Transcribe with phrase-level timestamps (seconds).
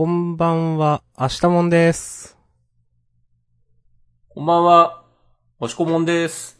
[0.00, 2.38] こんばんは、明日もんです。
[4.30, 5.04] こんばんは、
[5.58, 6.58] おしこもんです。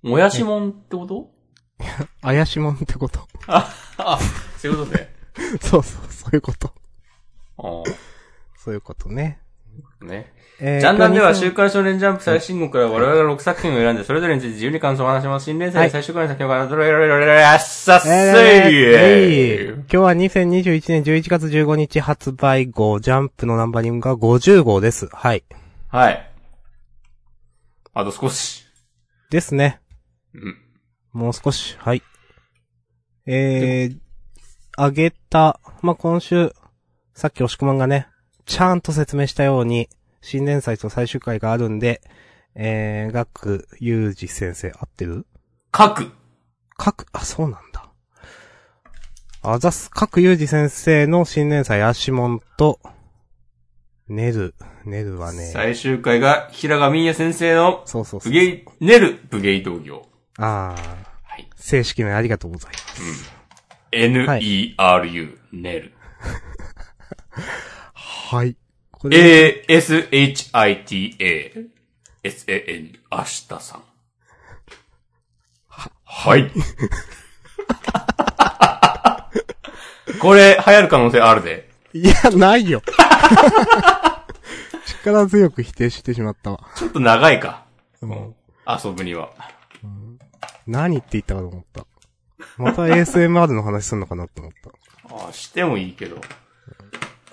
[0.00, 1.32] もやしもんってこと？
[2.22, 3.68] 怪しもんってことあ、
[3.98, 4.20] あ、
[4.58, 5.12] そういうことね。
[5.60, 6.72] そうそう、そういうこと。
[7.58, 7.62] あ
[8.56, 9.40] そういうことね。
[10.02, 10.32] あ、ね。
[10.58, 15.44] えージャンダンでは週刊少年ジャンプ最新号から我々が6作品を選んで、それぞれについて自由に感想を話します。
[15.44, 25.08] 新連はい載最終回の作品から、どれどれどれどれあっさっせいえー今日は2021年11月15日発売号、ジャンプのナンバリングが50号です。
[25.12, 25.44] はい。
[25.88, 26.30] はい。
[27.92, 28.64] あと少し。
[29.30, 29.80] ですね。
[30.34, 30.56] うん。
[31.12, 32.02] もう少し、はい。
[33.26, 33.98] えー、
[34.76, 36.52] あげた、まあ、今週、
[37.14, 38.08] さっき押し込まんがね、
[38.46, 39.88] ちゃんと説明したように、
[40.22, 42.00] 新連載と最終回があるんで、
[42.54, 45.26] えー、学ゆうじ先生、合ってる？
[45.76, 46.10] 書く。
[46.76, 47.90] 各、あ、そうなんだ。
[49.42, 52.80] あざす、各ゆうじ先生の新連載、アシモンと、
[54.08, 58.32] ネル、ネルはね、最終回が、平賀美也先生の、そうそうそう。
[58.32, 60.06] 武芸、ネル武芸道業。
[60.38, 60.80] あー、
[61.24, 61.48] はい。
[61.56, 63.32] 正式名ありがとうございます。
[63.90, 65.92] N-E-R-U、ネル。
[68.28, 68.56] はい。
[68.90, 71.52] これ、A-S-H-I-T-A、
[72.24, 73.82] S-A-N、明日さん。
[75.68, 76.50] はい。
[80.18, 81.70] これ、流行る可能性あるで。
[81.92, 82.82] いや、ないよ。
[85.04, 86.58] 力強く否定してしまったわ。
[86.74, 87.64] ちょっと長いか。
[88.02, 88.34] うん
[88.66, 89.30] 遊ぶには。
[90.66, 91.86] 何って言ったかと思った。
[92.58, 94.72] また ASMR の話すんのかなって思った。
[95.28, 96.20] あしてもいいけど。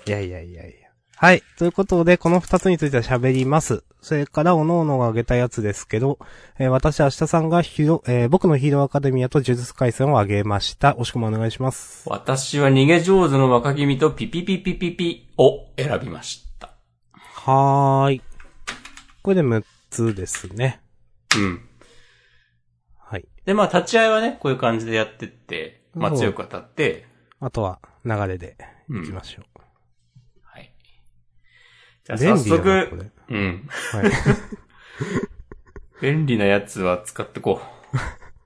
[0.06, 0.83] いやいやいやいや。
[1.16, 1.42] はい。
[1.58, 3.84] ということで、この二つについては喋ります。
[4.00, 6.18] それから、おのおのが挙げたやつですけど、
[6.58, 10.96] えー私、明日さんがヒーロー、えー僕のヒーローアカデミアと呪術回戦を挙げました。
[10.96, 12.08] 押し込まお願いします。
[12.08, 16.74] 私は逃げ上手の若君とピピピピピピを選びました。
[17.12, 18.22] はーい。
[19.22, 20.82] これで6つですね。
[21.36, 21.60] うん。
[22.98, 23.24] はい。
[23.46, 27.06] で、まあ、立ち会いはね、こういう感じでやってって、まあ、うん強く当たって、
[27.40, 28.56] あとは、流れで、
[28.90, 29.44] いきましょう。
[29.44, 29.53] はい。
[32.04, 32.88] じゃあ、早速、れ。
[33.30, 33.68] うん。
[33.92, 34.10] はい。
[36.02, 37.62] 便利なやつは使ってこ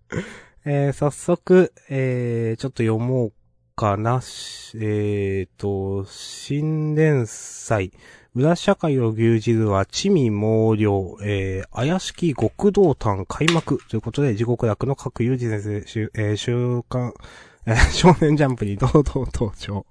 [0.64, 3.32] えー、早速、えー、ちょっと読もう
[3.74, 4.20] かな。
[4.20, 7.92] しえーと、新連載、
[8.34, 17.12] 裏社会を牛耳るは、地味猛量、えー、怪しき極道譚開幕ということで、地獄楽の各有事先生、しゅえー、週刊、
[17.66, 19.84] えー少年ジャンプに堂々登場。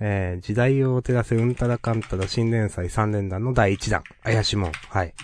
[0.00, 4.72] えー、時代を照らせうんたらかんたら新連載3連弾の第1弾、怪しもん。
[4.72, 5.14] はい。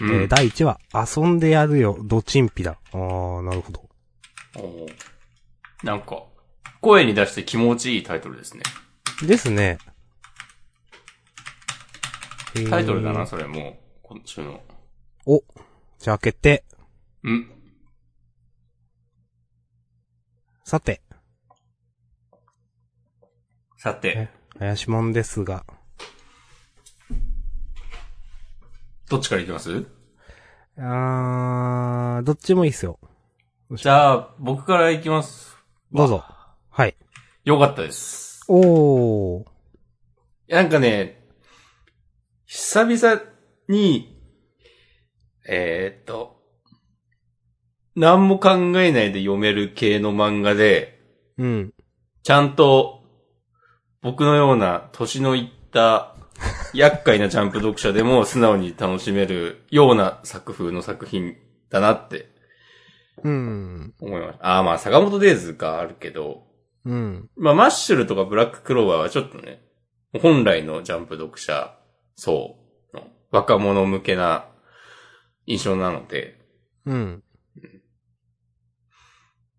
[0.00, 0.04] う。
[0.04, 0.22] うん。
[0.22, 2.78] えー、第1話、遊んでやるよ、ドチンピだ。
[2.92, 3.88] あー、なるほど。
[4.56, 4.94] おー
[5.82, 6.22] なんか、
[6.80, 8.62] 声に出して気持ちいいタイトルですね。
[9.26, 9.78] ですね。
[12.70, 14.60] タイトルだな、えーそれもう、今週の。
[15.26, 15.42] お、
[15.98, 16.64] じゃあ開けて、
[17.22, 17.50] うん。
[20.64, 21.02] さて、
[23.84, 25.66] さて、怪しもんですが、
[29.10, 29.84] どっちからいきます？
[30.78, 32.98] あー、どっちもいいっすよ。
[33.72, 35.58] じゃあ、僕からいきます。
[35.92, 36.24] どうぞ。
[36.70, 36.96] はい。
[37.44, 38.40] よかったです。
[38.48, 39.44] おー。
[40.48, 41.22] なんかね、
[42.46, 43.20] 久々
[43.68, 44.18] に、
[45.46, 46.42] えー、っと、
[47.94, 48.48] 何も考
[48.80, 51.02] えないで読める系の漫画で、
[51.36, 51.74] うん。
[52.22, 53.03] ちゃんと、
[54.04, 56.14] 僕のような年のいった、
[56.74, 61.36] 厄介なジャンプ読者でも素直に楽しめるような作風の作品
[61.70, 62.34] だなって
[63.22, 63.94] うん。
[64.00, 64.46] 思いました。
[64.46, 66.46] ああ、まあ、坂本デイズがあるけど、
[66.84, 67.30] うん。
[67.36, 69.62] まあ、マッシュルとかブラッククローバーはちょっとね、
[70.20, 71.76] 本来のジャンプ読者
[72.16, 72.56] 層
[72.92, 74.46] の若者向けな
[75.46, 76.38] 印象なので、
[76.84, 77.22] うん。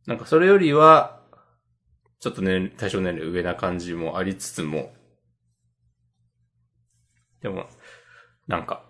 [0.05, 1.15] なんかそれよりは、
[2.25, 4.91] ちょっとね、対象年齢上な感じもありつつも、
[7.39, 7.67] でも、
[8.47, 8.83] なんか、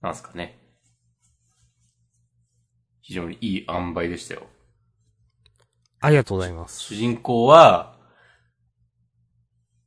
[0.00, 0.58] なんすかね。
[3.02, 4.46] 非常にいい塩梅でしたよ。
[6.00, 6.80] ありがとうございます。
[6.80, 7.98] 主人公は、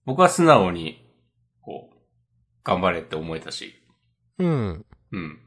[0.06, 1.04] 僕は素直に、
[1.62, 1.98] こう、
[2.63, 3.74] 頑張れって思えたし、
[4.38, 4.86] うん。
[5.12, 5.39] うん。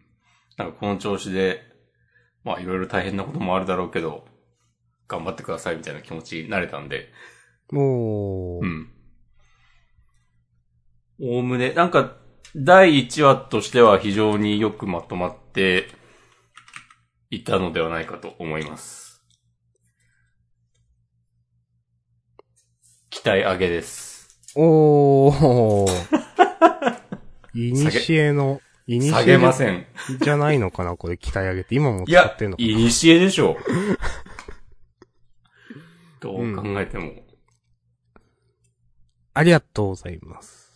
[0.57, 1.63] なんかこの調子で、
[2.43, 4.27] まあいろいろ大変なこともあるだろうけど、
[5.09, 7.11] 頑張ってくださいみたいな気持ちになれたんで、
[7.73, 8.65] おー。
[8.65, 8.91] うん。
[11.21, 12.17] おおむね、なんか、
[12.55, 15.89] 第1話としては非常によくまとまって
[17.31, 19.07] いたのではないかと思います。
[23.27, 24.39] 待上げです。
[24.55, 25.91] おー。
[27.55, 29.85] いにしえの、いにし下げえません。
[30.21, 31.75] じゃないのかなこれ鍛え上げて。
[31.75, 33.57] 今もいや使ってんの、かいにしえでしょう。
[36.21, 37.13] どう考えても。
[39.35, 40.73] ありがとうございます。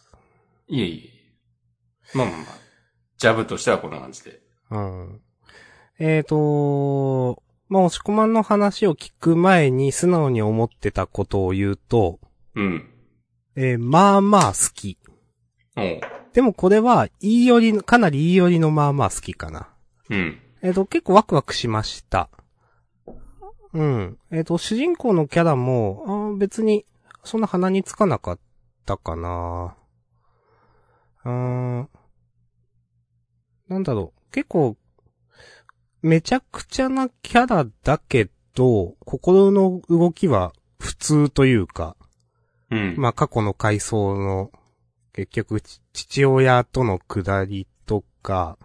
[0.68, 1.10] いえい
[2.14, 2.16] え。
[2.16, 2.46] まあまあまあ。
[3.16, 4.40] ジャブとしてはこんな感じで。
[4.70, 5.20] うん。
[5.98, 12.18] えーと、まあ、押し込まんの話を聞く前に素直に思ってたことを言うと、
[12.54, 12.90] うん。
[13.56, 14.98] えーまあまあ好き。
[15.76, 16.00] おう。
[16.32, 19.68] でもこれは、いいよりの、かなりいいよりのまあまあ好きかな。
[20.08, 20.38] うん。
[20.62, 22.28] えっ、と、結構ワクワクしました。
[23.72, 24.18] うん。
[24.30, 26.86] えっ、と、主人公のキャラも、あー別に、
[27.24, 28.38] そんな鼻につかなかっ
[28.84, 29.76] たかな。
[31.24, 31.88] うーん。
[33.68, 34.32] なんだろう。
[34.32, 34.76] 結構、
[36.02, 41.96] めちゃくちゃなキャラだけど、心の動きは普通というか、
[42.70, 42.94] うん。
[42.96, 44.50] まあ過去の回想の、
[45.12, 48.58] 結局ち父親との下りとか、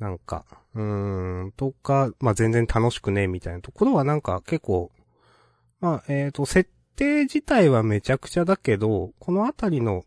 [0.00, 0.44] なんか、
[0.74, 4.90] うーん、とか、まあ全然楽しくねえみたいなところはなんか結構、
[5.80, 10.04] まあえっ、と、設定自体はめちゃくちゃだけど、このあたりの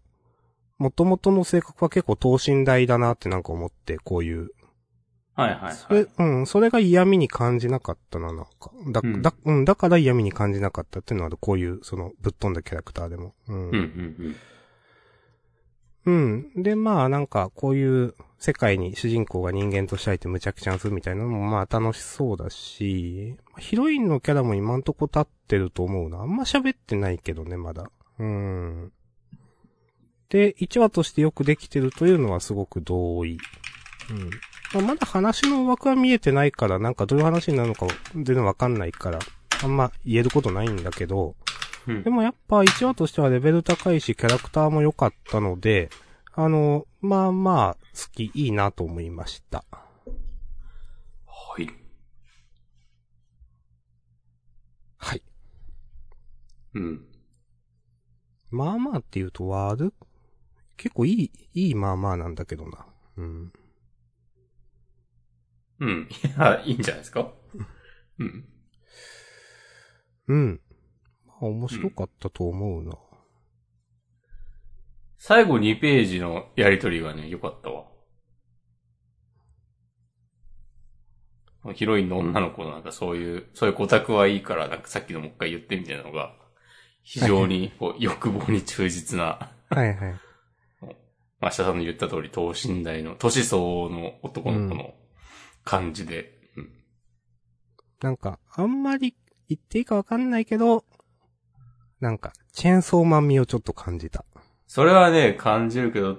[0.80, 4.50] 元々の性格は結構等身大だなってなんか思って、こういう。
[5.36, 8.72] はいはいそれはい。、うん、それが嫌味に感じなかったな、なんか。
[8.92, 13.34] だ、うんだ、うん、だから嫌味に感じなかったっていうのは、こういう、その、ぶっ飛んだキャラクターでも。
[13.48, 14.36] うんうんうん
[16.06, 16.52] うん。
[16.64, 18.14] で、まあなんか、こういう
[18.44, 26.18] 世界に主人公が人間として入って無茶苦茶にするみたいなのもまあ楽しそうだし、ヒロインのキャラも今んとこ立ってると思うな。
[26.18, 27.90] あんま喋ってないけどね、まだ。
[28.20, 28.92] うん。
[30.28, 33.38] で、1話としてよくできてるというのはすごく同意。
[34.10, 34.30] うん。
[34.74, 39.20] まあ、まだ話の枠は見えてないから、なんかどういう話になるのか全然わかんないから、
[39.64, 41.38] あんま言えることないんだけど、
[41.88, 42.04] うん。
[42.04, 45.90] でもやっぱ1話としてはレベル高いし、キャラクターも良かったので、
[46.36, 49.64] あの、まあまあ、好き、いいなと思いました。
[51.28, 51.70] はい。
[54.98, 55.22] はい。
[56.74, 57.06] うん。
[58.50, 59.94] まあまあって言うと悪、
[60.76, 62.88] 結構いい、いいまあまあなんだけどな。
[63.18, 63.54] うん。
[65.80, 66.10] うん。
[66.26, 67.32] いや、いいんじゃないですか？
[68.18, 68.50] うん。
[70.28, 70.62] うん。
[71.28, 72.98] まあ面白かったと思うな。
[75.26, 77.86] 最後2ページのやりとりがね、良かったわ。
[81.74, 86.34] ヒロインの女の子のなんかそういう、そういうオタクはいいから、なんかさっきのもう一回言ってみたいなのが、
[87.04, 90.20] 非常にこう欲望に忠実な、はいはい。
[91.40, 94.94] まあ、下さんの言った通り、等身大の、年相応の男の子の
[95.64, 96.70] 感じで、うん
[98.02, 99.16] なんか、あんまり
[99.48, 100.84] 言っていいかわかんないけど、
[102.02, 104.26] なんか、チェーンソーマン味をちょっと感じた。
[104.74, 106.18] それはね、感じるけど、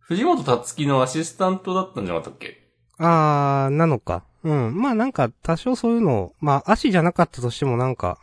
[0.00, 2.72] 藤本達樹のアシスタントだったんじゃなかったっけ？
[2.98, 4.24] あー、なのか。
[4.42, 4.74] うん。
[4.76, 8.18] まあなんか、多少そういうのを、まあ足じゃなかったとしてもなんか、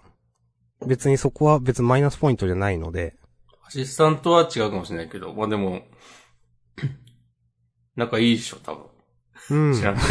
[0.86, 3.16] 別にそこは別にマイナスポイントじゃないので、
[3.66, 5.84] アシスタントは違うかもしれないけど、まあでも、
[7.96, 8.76] 仲いいでしょ、多
[9.50, 9.68] 分。
[9.70, 9.74] うん。
[9.74, 10.02] 知らんけ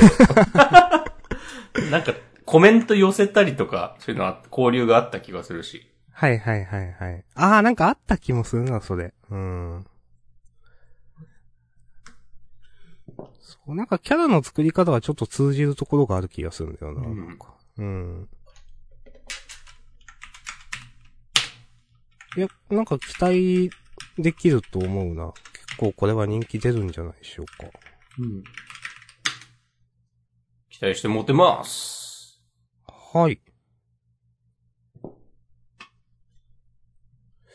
[1.83, 1.85] ど。
[1.93, 2.15] なんか、
[2.47, 5.91] コメント寄せたりとか、そういうのは、交流があった気がするし。
[6.17, 7.25] はいはいはいはい。
[7.35, 9.13] あー、なんかあった気もするな、それ。
[9.31, 9.87] うん。
[13.41, 17.55] そう、なんかキャラの作り方はちょっと通じるところがある気がするんだよな、うんなんか。
[17.79, 18.29] うん。
[22.37, 23.71] いや、なんか期待
[24.17, 25.33] できると思うな。
[25.53, 27.69] 結構これは人気出るんじゃないでしょうか。
[28.21, 28.45] うん。
[30.71, 32.41] 期待して持てます。
[32.87, 33.41] はい。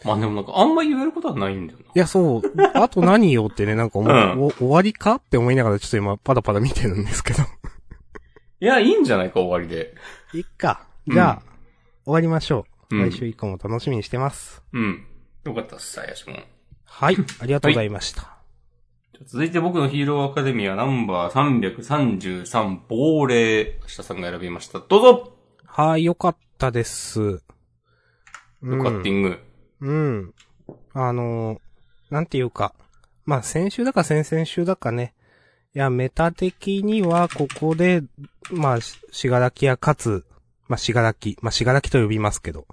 [0.04, 1.86] まあでもなんか、あんま言えることはないんだよな。
[1.86, 2.42] いや、そう。
[2.74, 7.44] あと何よってね、なんか思う、うんお終わりかって思いながらちょっと今パラパラ見てるんですけど。
[8.62, 9.94] いや、いいんじゃないか、終わりで。
[10.34, 10.86] いっか。
[11.08, 11.50] じゃあ、うん
[12.06, 12.96] 終わりましょう。
[12.96, 14.64] うん来週以降も楽しみにしてます。
[14.74, 15.06] うん。
[15.46, 16.38] よかったっす、さやしも。
[16.86, 17.18] はい。
[17.40, 18.40] ありがとうございました。
[19.26, 23.80] 続いて僕のヒーローアカデミアナンバー333亡霊。
[23.86, 24.80] 下さんが選びました。
[24.80, 25.34] どうぞ
[25.66, 27.20] はい、よかったです。
[27.22, 27.40] よ
[28.62, 29.40] かッティング。
[29.82, 30.34] うん。
[30.94, 31.60] あのー
[32.10, 32.74] なんていうか。
[33.26, 35.14] まあ、先週だか先々週だかね。
[35.76, 38.02] いや、メタ的には、ここで、
[38.52, 40.26] まあ、ししがらきや勝つ、
[40.68, 42.66] まあ、しがらき、まあ、しがらきと呼びますけど、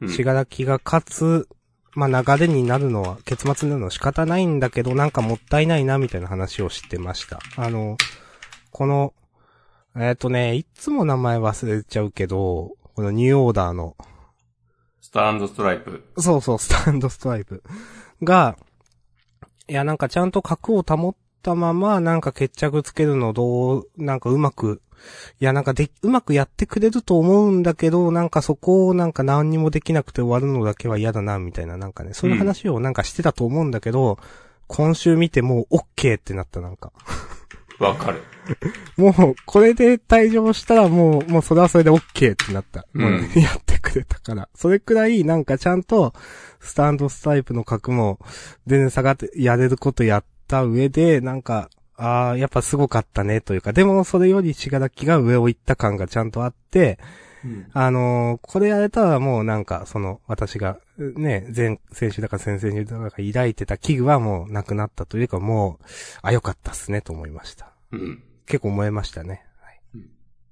[0.00, 1.48] うんしがらきが勝つ、
[1.92, 7.38] まあ、流れになるのは、結末になるのは仕方ないんだけど、なんかもったいないな、みたいな話をしてました。
[7.56, 7.96] あの、
[8.70, 9.14] この、
[9.96, 14.13] えっ、とね、いつも名前忘れちゃうけど、このニューオーダーの、ス
[15.14, 16.04] タンドストライプ。
[16.18, 17.62] そうそう、スタンドストライプ。
[18.22, 18.56] が、
[19.68, 24.82] いや、なんかちゃんと角を保ったまま、なんか決着つけるのどう、なんかうまく、
[25.38, 34.18] いや、なんかで、うまくやってくれると思うんだけど、なんかそこをなんか何にもできなくて終わるのだけは嫌だな、みたいな、なんかね、そういう話をなんかしてたと思うんだけど、
[34.66, 36.92] 今週見てもう OK ってなった、なんか。
[37.78, 38.20] わかる。
[38.96, 42.86] もう、これで退場したらもう、もうそれはそれで OK ってなった。
[42.94, 44.48] うんやってくれたから。
[44.54, 46.14] それくらい、なんかちゃんと、
[46.60, 48.18] スタンドスタイプの角も、
[48.66, 56.98] 全然下がって、やれることやった上で、なんか、ああ、やっぱすごかったね、というか、でもそれよりしがらきが上を行った感がちゃんとあって、
[57.44, 57.66] うん。
[57.72, 65.84] あのーこれやれたらもうなんか、その、私が、ね、前、先週だか先々週だか抱いてた危惧はもうなくなったというか、もう、
[66.22, 67.72] あ、よかったっすね、と思いました。
[67.92, 68.22] うん。
[68.46, 69.44] 結構思えましたね。
[69.60, 69.80] はい。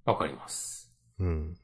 [0.04, 0.92] わかります。
[1.18, 1.56] うん。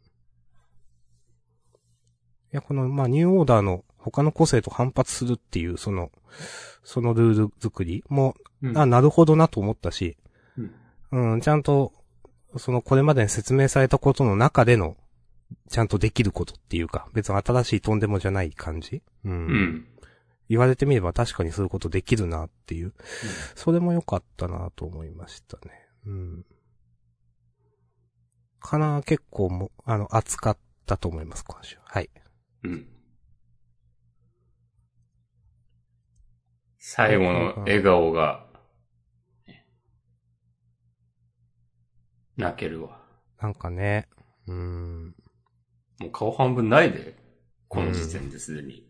[2.52, 6.10] いや、この、まあ、ニューオーダーの他の個性と反発するっていう、その、
[6.82, 10.16] そのルール作りも、うんあ、なるほどなと思ったし、
[11.10, 11.34] うん。
[11.34, 11.92] うん、ちゃんと、
[12.56, 14.96] その、これまでに説明されたことの中での、
[15.70, 19.32] ちゃんとできることっていうか、別に新しいとんでもじゃない感じうん。
[19.32, 19.88] うん。
[20.48, 22.94] 言われてみれば確かにそういうことできるなっていう。
[23.54, 25.87] それも良かったなと思いましたね。
[26.08, 26.46] うん。
[28.60, 31.76] かな結構も、あの、熱かったと思います、今週。
[31.84, 32.08] はい。
[32.64, 32.88] うん。
[36.78, 38.46] 最後の笑顔が、
[42.38, 43.02] 泣けるわ。
[43.40, 44.08] なんかね、
[44.46, 45.14] うん。
[45.98, 47.16] もう顔半分ないで。
[47.68, 48.87] この時点ですでに。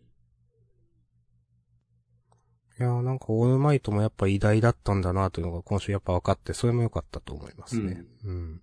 [2.79, 8.03] いやーなんかオールマイトもやっぱ偉大だったんだなというのが今週やっぱ分かって、それも良かったと思いますね。
[8.23, 8.61] うん。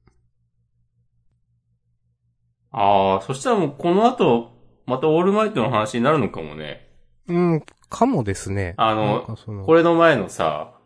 [2.72, 4.52] ああ、そしたらもうこの後、
[4.86, 6.88] またオールマイトの話になるのかもね。
[7.28, 8.74] うん、かもですね。
[8.78, 10.78] あののこれの前のさ、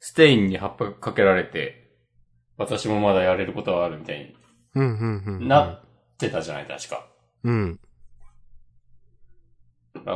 [0.00, 1.90] ステインに葉っぱかけられて、
[2.56, 4.34] 私もまだやれることはあるみたい
[4.74, 5.38] うん、うん、うん。
[5.40, 5.84] になっ
[6.16, 7.06] てたじゃない、確か。
[7.44, 7.80] うん。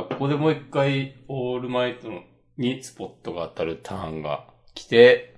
[0.09, 2.09] ここでもう一回、オールマイト
[2.57, 5.35] にスポットが当たるターンが来て、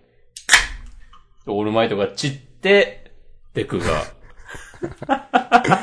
[1.46, 3.12] オールマイトが散って、
[3.54, 5.80] デクが、っ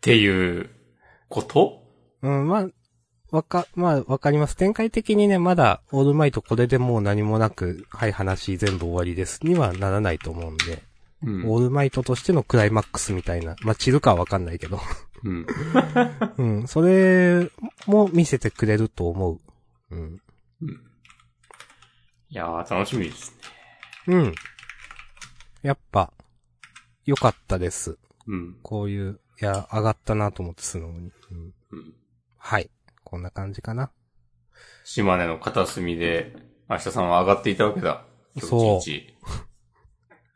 [0.00, 0.70] ていう
[1.28, 1.82] こと？
[2.22, 2.68] うん、まあ、
[3.30, 4.56] わか、まあ、わかります。
[4.56, 9.44] 展開的にね、まだ、オールマイトこれでもう何もなく、はい、話全部終わりです。
[9.44, 10.82] にはならないと思うんで、
[11.22, 11.50] うん。
[11.50, 14.80] オールマイトとしてのクライマックスみたいな、まあ、散るかはわかんないけど、
[15.24, 15.46] うん。
[16.36, 17.50] うん、 それ
[17.86, 19.40] も見せてくれると思う。
[19.90, 20.20] うん。
[22.28, 23.32] いやー、楽しみです
[24.06, 24.14] ね。
[24.14, 24.34] うん。
[25.62, 26.12] やっぱ、
[27.06, 27.98] 良かったです。
[28.26, 28.58] うん。
[28.62, 31.12] こういう、いや、上がったなと思って素直に。
[31.30, 31.54] うん。
[31.70, 31.94] うん。
[32.36, 32.70] はい。
[33.02, 33.90] こんな感じかな。
[34.84, 36.34] 島根の片隅で、
[36.68, 38.04] 明日さんは上がっていたわけだ。
[38.40, 39.14] そう今日一日。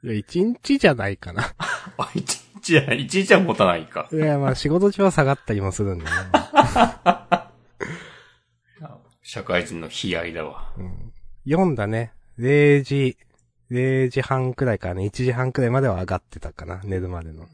[0.05, 1.55] いや、一日じゃないかな。
[1.99, 4.09] あ、一日じゃない、一日は持たないか。
[4.13, 6.11] いや、まあ仕事中は下がったりもするんでね。
[9.23, 10.73] 社会人の悲哀だわ。
[10.79, 11.13] うん、
[11.47, 12.13] 読んだね。
[12.39, 13.19] 0時、
[13.71, 16.81] 0時半くらいからね、1時半くらいまでは上がってたかな。
[16.85, 17.49] 寝るまでのね。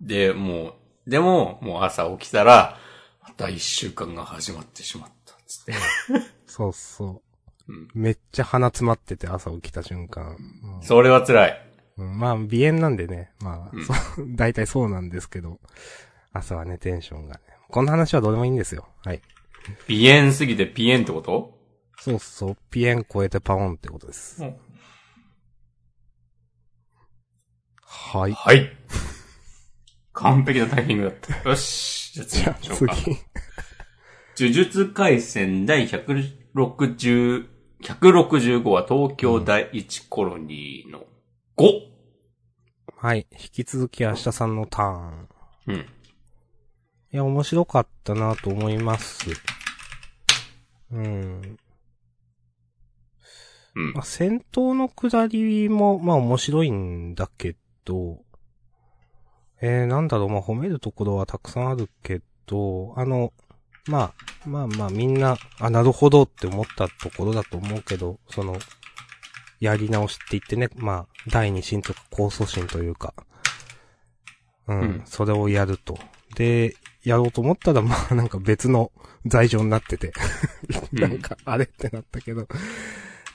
[0.00, 0.76] で、も
[1.06, 2.78] う、でも、もう朝起きたら、
[3.22, 5.34] また一週間が始まってしまった。
[5.46, 5.74] つって。
[6.46, 7.22] そうそ
[7.68, 7.72] う。
[7.72, 7.88] うん。
[7.94, 10.36] めっちゃ鼻詰まってて朝起きた瞬間。
[10.62, 11.67] うんそれは辛い。
[11.98, 13.32] うんまあ、鼻炎なんでね。
[13.40, 13.96] まあ、うんそう、
[14.36, 15.60] 大体そうなんですけど。
[16.32, 17.40] 朝はね、テンションがね。
[17.68, 18.88] こんな話はどうでもいいんですよ。
[19.04, 19.20] はい。
[19.88, 21.58] 鼻炎すぎてピエンってこと？
[21.98, 24.42] そうそう、ピエン超えてパオンってことです。
[24.42, 24.56] うん
[27.90, 28.32] はい。
[28.32, 28.70] はい。
[30.12, 31.48] 完璧なタイミングだった。
[31.48, 32.12] よし。
[32.12, 32.94] じゃあ次じゃあ行きましょうか。
[32.96, 33.16] 次。
[34.44, 37.48] 呪術回戦第160、
[37.82, 41.04] 165は東京第一コロニーの
[41.58, 41.88] 5。
[42.98, 43.26] はい。
[43.32, 45.28] 引き続き明日さんのターン。
[45.66, 45.76] うん。
[45.76, 45.84] い
[47.10, 49.28] や、面白かったなと思います。
[50.92, 51.58] うん。
[53.74, 54.04] うんまあ、。
[54.04, 58.20] 戦闘の下りも、まあ面白いんだけど、
[59.60, 63.32] えー、なんだろう、まあ褒めるところはたくさんあるけど、あの、
[63.88, 64.12] ま
[64.46, 68.56] あ、まあまあみんな、あ、なるほどって思ったところだと思うけど、その、
[69.60, 73.14] やり直しって言ってね、まあ、第二審とか控訴審というか、
[74.66, 75.02] うん、うん。
[75.04, 75.98] それをやると。
[76.36, 78.92] で、やろうと思ったら、まあ なんか別の
[79.26, 80.12] 罪状になってて、
[80.92, 81.00] うん。
[81.00, 82.46] なんか、あれってなったけど、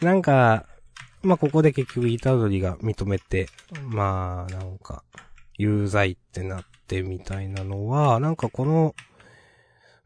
[0.01, 0.68] なんか、
[1.22, 3.48] まあ、ここで結局、イタドリが認めて、
[3.88, 5.03] まあ、なんか、
[5.58, 8.94] 有罪ってなって、ってみたいなのは、なんかこの、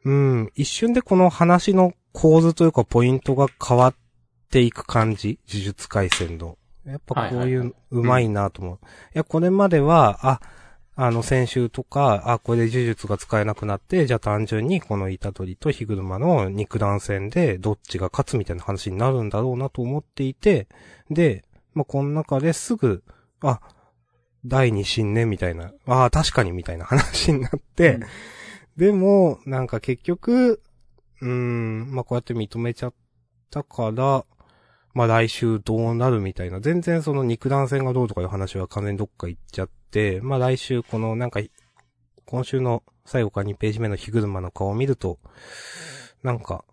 [0.06, 3.96] うん、一瞬でこの話の構図というかポイントが変わっ
[4.50, 5.40] ていく感じ？
[5.48, 6.58] 呪術回戦の。
[6.86, 8.76] やっぱこういう、うまいなと思う。
[8.76, 8.80] い
[9.14, 10.42] や、これまでは、あ、
[10.96, 20.68] あの、先週とか、あ、これで呪術が使えなくなって、じゃあ単純にこのイタドリとヒグルマの肉弾戦でどっちが勝つみたいな話になるんだろうなと思っていて、
[21.12, 23.04] で、まあ、この中ですぐ、
[23.42, 23.60] あ、
[24.46, 28.04] 第二新年みたいな、ああ、確かにみたいな話になって、うん
[28.78, 30.62] でも、なんか結局、
[31.20, 32.94] うーん、まあ、こうやって認めちゃっ
[33.50, 34.24] たから、
[34.98, 41.40] まあ、来週どうなるみたいな、全然その肉弾戦がどうとかいう話は完全にどっか行っちゃって、まあ、来週このなんか、
[42.26, 45.20] 今週の最後から2ページ目のヒグルマの顔を見ると、
[46.24, 46.66] なんか、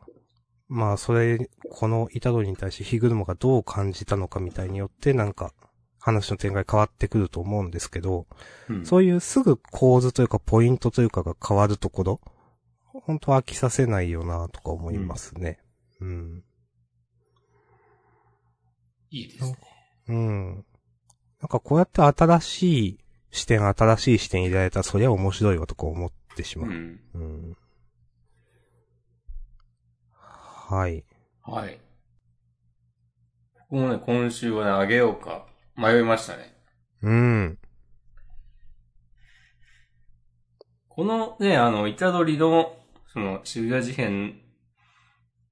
[0.69, 5.53] まあ、それ、このイタドリに対してヒグルマがどう感じたのかみたいによって、なんか、
[5.99, 8.27] 話の展開変わってくると思うんですけど、
[8.71, 12.21] うんそういうすぐ構図というかポイントというかが変わるところ、
[12.87, 15.59] 本当飽きさせないよなとか思いますね。
[16.01, 16.45] うん。
[19.15, 19.59] いいですね。
[20.09, 20.65] うん。
[21.41, 22.99] なんかこうやって新しい
[23.31, 26.71] 視点、新しい視点入れられたらそりゃ面白いわとか思ってしまう。
[26.71, 27.01] うん。
[27.15, 27.57] うん。
[30.13, 31.05] はい。
[31.43, 31.81] はい。
[33.71, 36.57] 僕もね、今週はね、あげようか、迷いましたね。
[37.03, 37.59] うん。
[40.89, 42.77] このね、あの、イタドリの、
[43.13, 44.41] その、渋谷事変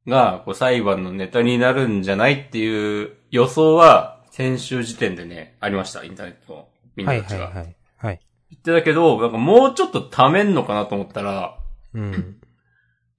[0.07, 7.47] が、こう、裁判のネタになるんじゃないっていう予想は、先週時点でね、ありました、インターネットのみんはないたちが。
[7.47, 7.77] はいはい。
[7.99, 8.21] はい。
[8.51, 11.59] 言ってたけど、なんかもうちょっと溜めんのかなと思ったら、
[11.95, 12.41] うん。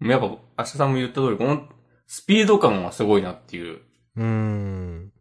[0.01, 1.67] やっぱ、明日さんも言った通り、この
[2.07, 3.81] スピード感はすごいなっていう。
[4.17, 5.11] うん。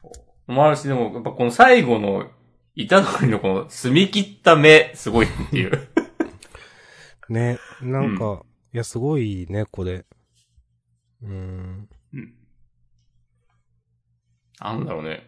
[0.00, 0.10] そ
[0.48, 0.52] う。
[0.52, 2.30] もあるし、でも、やっぱこの最後の、
[2.76, 5.88] 板通りのこの澄み切った目、すごいっていう。
[7.28, 8.42] ね、なんか、
[8.74, 10.04] いや、すごいね、これ。
[11.22, 11.88] うん。
[12.12, 12.34] うん。
[14.60, 15.22] なんだろうね。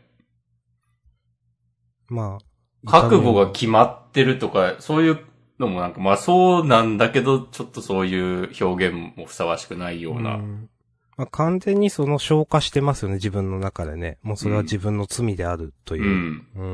[2.09, 2.91] まあ。
[2.91, 5.21] 覚悟が決まってるとか、そういう
[5.61, 10.39] のもなんか、まあそうなんだけど、ちょっとそういう表現もふさわしくないような。
[10.39, 10.69] ん
[11.17, 14.19] まあ、完全にその消化してますよね、自分の中でね。
[14.23, 16.05] もうそれは自分の罪であるとういう。
[16.05, 16.47] ん。
[16.57, 16.65] うー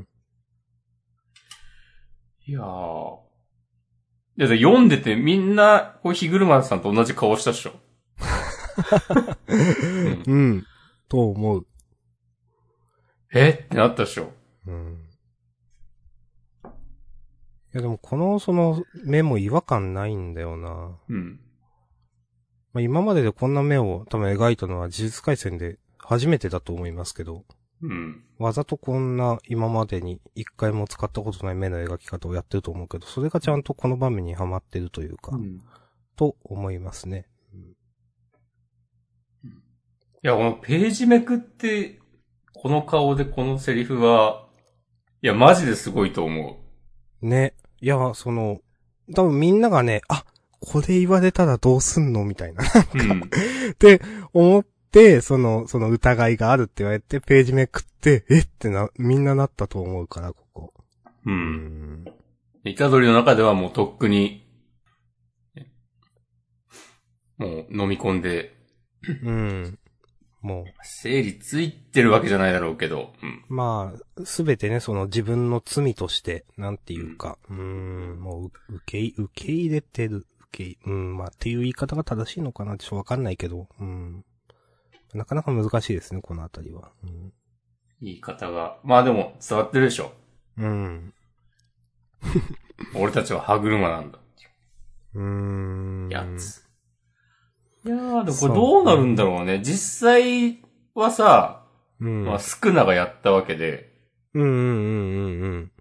[0.00, 0.08] ん。
[2.46, 3.23] いやー。
[4.36, 7.72] いや、で読んでてみんな、こう、ヒグルマンさんと同じ顔したっしょ。
[9.46, 10.66] うんうん。
[11.08, 11.66] と思う。
[13.32, 13.50] え？
[13.50, 14.32] ってなったっしょ。
[14.66, 15.00] うん。
[16.64, 20.96] いやでもこのその目も違和感ないんだよな。
[21.08, 21.40] うん。
[22.72, 27.44] まあ、今まででこんな目を多分描いたのは呪術回戦で初めてだと思いますけど、
[27.84, 28.24] うん。
[28.38, 35.60] わざとこんな今までに一回も使ったことない目の描き方をやってると思うけど、それがちゃんとこの場面にはまってるというか、うん。
[36.16, 37.26] と思いますね。
[40.22, 42.00] いや、このページめくって、
[42.54, 44.46] この顔でこのセリフは、
[45.20, 46.60] いや、マジですごいと思
[47.20, 47.54] ね。
[47.82, 48.60] いや、その、
[49.14, 50.24] 多分みんながね、あ、
[50.60, 52.64] これ言われたらどうすんのみたいな。
[52.94, 52.98] う。
[52.98, 53.20] うん。
[53.72, 54.00] って
[54.32, 54.73] 思って、
[55.20, 60.72] その、その疑いがあるって言われて、ページめくって、えってな、みんななったと思うから、ここ。
[61.26, 61.30] う。
[61.30, 62.04] うんん。
[62.64, 64.46] イタドリの中ではもうとっくに、
[67.36, 68.54] もう飲み込んで、
[69.24, 69.78] うん。
[70.40, 73.44] も整理ついてるわけじゃないだろうけど、うん。
[73.48, 84.24] う、まあ、すべてね、その自分の罪として、なんていうか、うーん、もう、受けい、受け入れてる、受け、うん、まあ、っていう言い方が正しいのかなちょっとわかんないけど、うん。
[85.14, 86.90] なかなか難しいですね、このあたりは。
[87.04, 87.32] うん。
[88.00, 88.78] 言い方が。
[88.84, 90.12] まあでも伝わってるでしょ。
[90.58, 91.14] うん。
[92.94, 94.18] 俺たちは歯車なんだ。
[95.14, 96.08] うーん。
[96.10, 96.64] やつ。
[97.84, 99.60] いやー、でもこれどうなるんだろうね。
[99.62, 100.60] 実際
[100.94, 101.64] はさ、
[102.00, 102.24] うん。
[102.24, 103.92] まあ、スクナがやったわけで、
[104.34, 105.72] うんうんうんうんうん。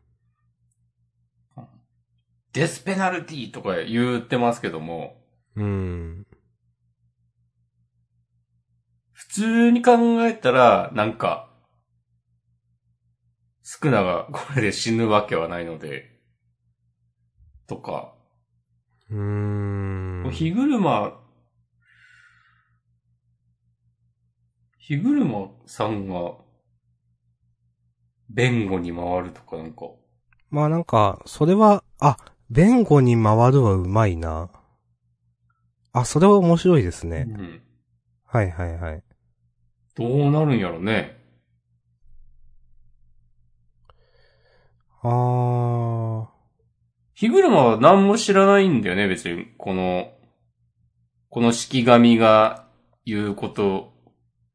[2.54, 5.16] デスペナルティとか言ってますけども、
[5.56, 6.28] うん。
[9.34, 11.50] 通に考えたら、なんか、
[13.64, 16.20] スクナがこれで死ぬわけはないので、
[17.66, 18.14] とか、
[19.10, 20.32] うーん。
[20.32, 21.20] ヒグルマ、
[24.78, 26.36] ヒグルマさんが、
[28.30, 29.88] 弁護に回るとかなんか、
[30.52, 32.18] まあなんか、それは、あ、
[32.52, 34.52] 弁護に回るはうまいな。
[35.92, 37.26] あ、それは面白いですね。
[37.28, 37.62] うん。
[38.28, 39.04] はいはいはい。
[39.96, 41.22] どうなるんやろね。
[45.02, 46.28] あー。
[47.14, 49.48] 日車は何も知らないんだよね、別に。
[49.58, 50.12] この、
[51.30, 52.68] この式神が
[53.06, 53.94] 言うこと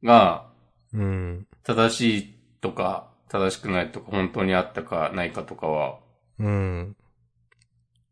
[0.02, 0.48] が
[0.92, 1.46] うん。
[1.62, 5.98] 正しいとか正しくないとか本当にあったかないかとかは、
[6.38, 6.96] うん。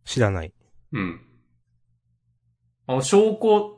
[0.04, 0.52] 知らない。
[0.92, 1.20] うん。
[2.86, 3.75] あの、証拠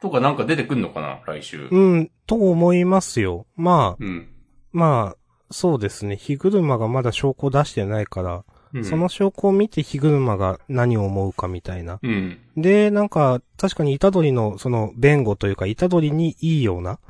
[0.00, 1.68] とかなんか出てくんのかな来週。
[1.70, 3.46] うん、と思いますよ。
[3.56, 4.28] まあ、うん。
[4.72, 5.16] まあ、
[5.50, 6.16] そうですね。
[6.16, 11.98] 火車がまだ証拠出してないから、うんその証拠を見て火車が何を思うかみたいな。
[12.04, 12.38] うん。
[12.56, 17.00] で、なんか、確かに虎取の、その、弁護というか、虎取にいいような、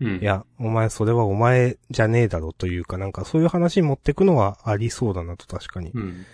[0.00, 0.16] うん。
[0.16, 5.90] いや、お前それはお前じゃねえだろというか、なんかそういう話に持ってくのはありそうだなと確かに。
[5.90, 6.24] うん。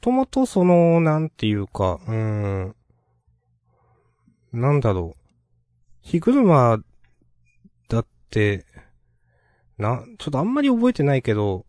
[0.00, 2.74] ともとその、なんていうか、うーん、
[4.52, 5.20] なんだろう。
[6.02, 6.78] 火車
[7.88, 8.66] だって、
[9.78, 11.66] な、ちょっとあんまり覚えてないけど、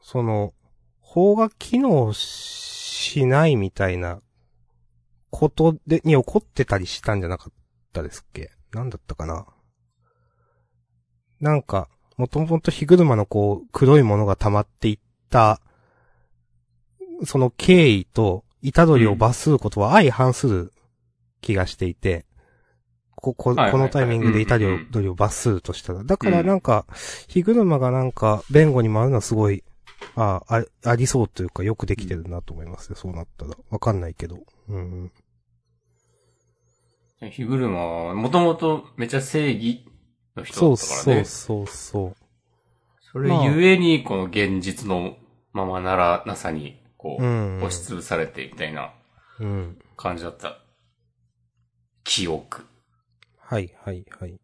[0.00, 0.52] その、
[1.00, 4.20] 法が機能しないみたいな
[5.30, 7.52] ことで、に起こってたりしたんじゃなかっ
[7.92, 8.50] たですっけ？
[8.72, 9.46] なんだったかな？
[11.40, 15.60] なんか、もともと火車のこう、黒いものが溜まっていった、
[17.24, 20.72] その経緯と、虎取を罰することは相反する
[21.42, 22.24] 気がしていて、
[23.16, 26.02] こ、こ、このタイミングで虎うんうんうん取を罰するとしたら。
[26.02, 26.86] だからなんか、
[27.28, 29.62] 火車がなんか、弁護に回るのはすごい、
[30.16, 33.52] ああ、ありそうというか、よくできてるなと思いますよ、そうなったら。
[33.70, 34.38] わかんないけど。
[34.68, 35.12] うんうん。
[37.30, 39.84] 火車は、もともとめちゃ正義
[40.34, 41.24] の人そうだったからね。
[41.24, 42.16] そうそうそう。
[43.12, 45.16] それゆえに、この現実の
[45.52, 47.24] ままならなさに、こう。
[47.58, 48.92] 押しつぶされてみたいな
[49.38, 49.78] うん。
[49.96, 50.61] 感じだった。
[52.04, 52.64] 記憶。
[53.38, 54.40] はい、はい、はい。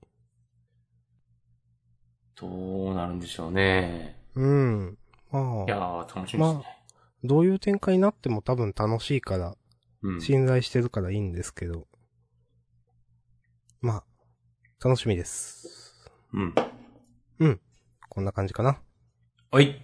[2.40, 4.20] どうなるんでしょうね。
[4.34, 4.98] うん。
[5.30, 6.64] まいやあ、ー、楽しみですね。
[7.24, 9.56] どういう展開になっても多分楽しいから、
[10.02, 10.20] うん。
[10.20, 11.86] 信頼してるからいいんですけど。
[13.80, 14.04] まあ、
[14.86, 15.94] 楽しみです。
[16.32, 16.54] うん。
[18.18, 18.80] こんな感じかな。
[19.52, 19.80] はい。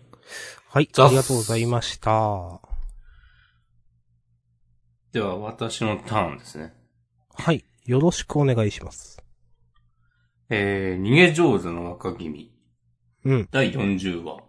[0.68, 2.60] はい、ありがとうございました。
[5.12, 6.74] では、私のターンですね。
[7.36, 9.22] はい、よろしくお願いします。
[10.48, 12.52] えー、逃げ上手の若君。
[13.24, 14.42] うん、第40話。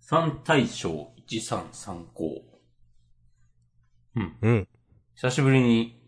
[0.00, 2.42] 三大将一三三校。
[4.16, 4.36] うん。
[4.42, 4.68] うん、
[5.14, 6.00] 久しぶりに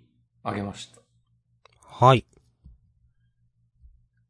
[0.42, 1.00] あげました。
[1.86, 2.26] はい。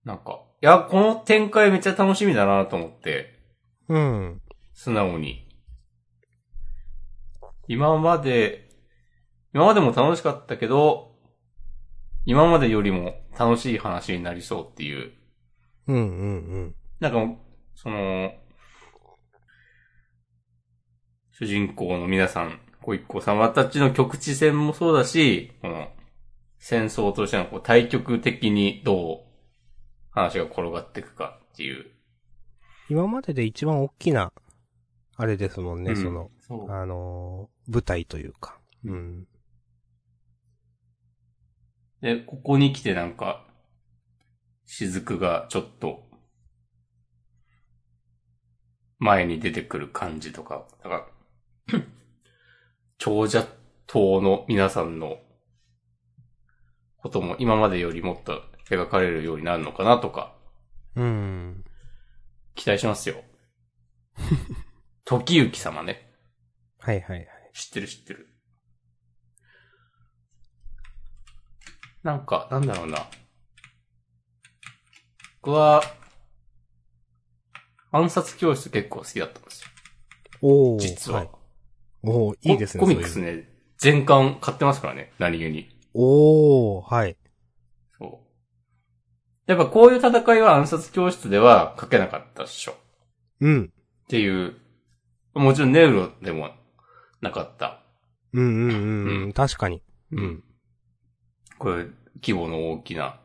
[0.05, 3.41] なんか、いや、この展開めっちゃ楽しみだなと思って、
[3.89, 4.43] うん、
[4.75, 5.49] 素直に。
[7.69, 8.69] 今まで、
[9.55, 11.10] 今までも楽しかったけど、
[12.31, 15.11] 今までよりも楽しい話になりそうっていう。
[15.89, 16.05] うん、うん、う
[16.59, 16.75] ん。
[17.01, 17.43] なんか、
[17.75, 18.33] その、
[21.33, 25.89] 主人公の皆さん、ご一行様たちの局地戦もそうだし、この、
[26.61, 29.19] 戦争としてのこう対局的にどう
[30.13, 31.91] 話が転がっていくかっていう。
[32.89, 34.33] 今までで一番大きな、
[35.17, 36.71] あれですもんね、うんその、そう。
[36.71, 38.61] あのー舞台というか。
[38.85, 39.27] うん。
[42.01, 43.47] で、ここに来てなんか、
[44.65, 46.09] 雫がちょっと、
[48.99, 51.07] 前に出てくる感じとか、だか
[51.71, 51.81] ら、
[52.99, 53.47] 長者
[53.87, 55.19] 党の皆さんの
[56.99, 60.37] ことも今までよりもっと描かれるようになるのかなとか、
[60.97, 61.65] うん。
[62.55, 63.23] 期待しますよ。
[65.05, 66.13] 時行様ね。
[66.79, 67.29] はいはいはい。
[67.53, 68.30] 知ってる知ってる。
[72.03, 73.07] なんか、なんだろうな。
[75.43, 75.83] 僕は、
[77.93, 79.69] 暗殺教室結構好きだったんですよ。
[80.43, 80.79] おー。
[80.79, 81.25] 実は。
[81.25, 81.29] い、
[82.03, 82.81] おー、いいですね。
[82.81, 85.69] ココミックスね、全巻買ってますからね、何気に。
[85.95, 87.17] おー、はい。
[87.99, 88.23] そ
[89.47, 89.51] う。
[89.51, 92.75] やっぱこういう戦いは暗殺教室では書けなかったっしょ。
[93.41, 93.73] うん。
[93.73, 94.57] っていう、
[95.35, 96.51] もちろんネウロでも
[97.21, 97.83] なかった。
[98.33, 99.83] うんうんうん、うんう確かに。
[100.13, 100.45] ううんん。
[101.61, 101.85] これ、
[102.23, 103.21] 規模の大きな。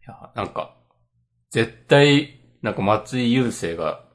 [0.00, 0.74] いや、なんか、
[1.50, 4.08] 絶対、なんか松井優生が、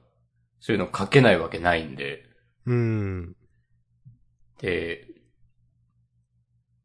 [0.59, 2.25] そういうの書けないわけないんで、
[2.65, 3.35] うん。
[4.59, 5.05] で、っ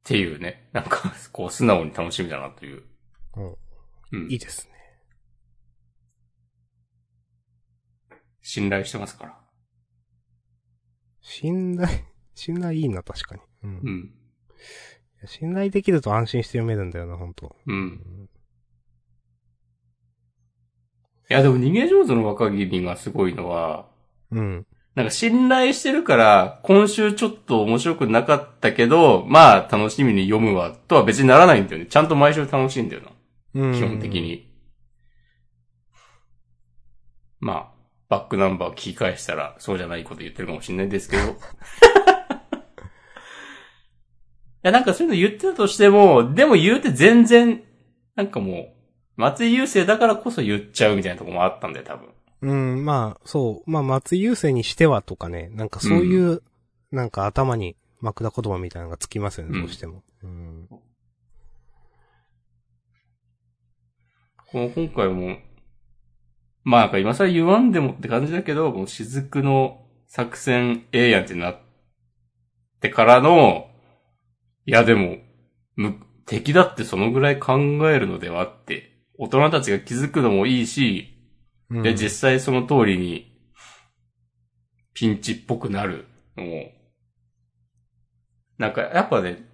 [0.05, 2.85] ていうね、なんか、こう、素直に楽しみだなという。
[3.37, 3.57] うん
[4.13, 4.75] うんいいですね。
[8.43, 9.41] 信頼してますから。
[11.23, 11.89] 信頼、
[12.35, 13.41] 信頼いいな、確かに。
[13.63, 13.77] うん。
[13.77, 14.26] いうん。
[15.23, 18.29] や信頼できると安心して読めるんだよな、本当うん。
[21.29, 23.87] いや、でも逃げ上手の若君がすごいのは、
[24.31, 24.67] うん。
[24.95, 31.87] なんか信頼してるから、今週ちょっと面白くなかったけど、まあ楽しみに読むわ、とは別にならないんだよね。
[31.87, 33.63] ちゃんと毎週楽しいんだよな。
[33.63, 33.75] うん。
[33.75, 34.15] 基本的。
[34.15, 34.51] に。
[37.41, 37.73] まあ、
[38.09, 41.23] バックナンバー聞き返したら、そうじゃないこと言ってるかもしれないですけど。
[44.67, 47.63] いや、なんかそういうの言ってたとしても、でも言うて全然、
[48.17, 48.69] なんかもう、
[49.15, 52.09] 松井優生だからこそ言っちゃうみたいなとこもあったんだよ、多分。
[52.43, 53.71] うん、まあ、そう。
[53.71, 56.43] まあ、松井優生にしてはとかね、なんかそういう、
[56.91, 60.03] なんか頭に枕言葉みたいなのがつきますよね、うんどうしても。
[60.25, 60.67] うん。
[60.69, 60.83] こ
[64.59, 65.37] の今回も、
[66.65, 71.61] まあなんか今更言わんでもって感じだけど、もう雫の作戦ええやんってなっ
[72.81, 73.71] てからの、
[74.67, 75.19] いやでも、
[75.77, 77.57] む、敵だってそのぐらい考
[77.91, 81.15] えるのではって、大人たちが気づくのもいいし、
[81.71, 81.83] うん。
[81.83, 83.33] で、実際その通りに、
[84.93, 86.71] ピンチっぽくなるのも、
[88.59, 89.45] なんかやっぱね、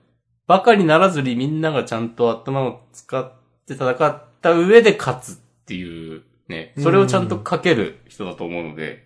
[0.47, 3.33] バカにならずにみんながちゃんと頭を使っ
[3.67, 9.05] て戦った上で勝つっていうね、それをちゃんとかける人だと思うので、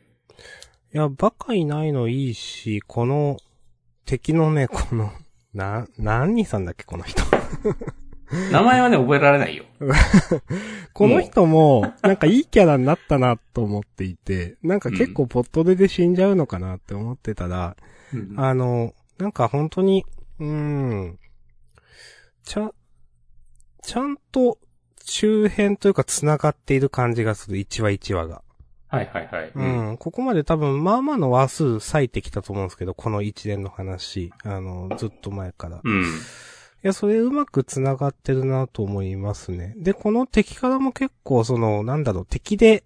[0.95, 3.39] いや、バカいないのいいし、この、
[4.05, 5.13] 敵のね、この、
[5.57, 7.23] な、何人さんだっけ、この人？
[8.53, 9.65] 名前はね、覚えられないよ。
[10.93, 17.77] この人も、なんかいいキャラになったなと思っていて、なんか結構ポットでで死んじゃうのかなって思ってたら、
[18.37, 20.05] あの、なんか本当に、
[20.41, 21.19] うーん、
[22.45, 22.71] ちゃ、
[23.83, 24.59] ちゃんと
[25.05, 28.43] 周辺というか繋がっている感じがする、1話1話が。
[28.89, 29.53] はいはいはい。
[29.55, 34.33] うん、ここまで多分、まあまあの話数割いてきたと思うんですけど、この一連の話。
[34.45, 35.79] あの、ずっと前から。
[35.79, 36.05] いうん。
[36.87, 39.75] や、それうまく繋がってるなと思いますね。
[39.77, 42.85] で、この敵からも結構、その、なんだろう、敵で、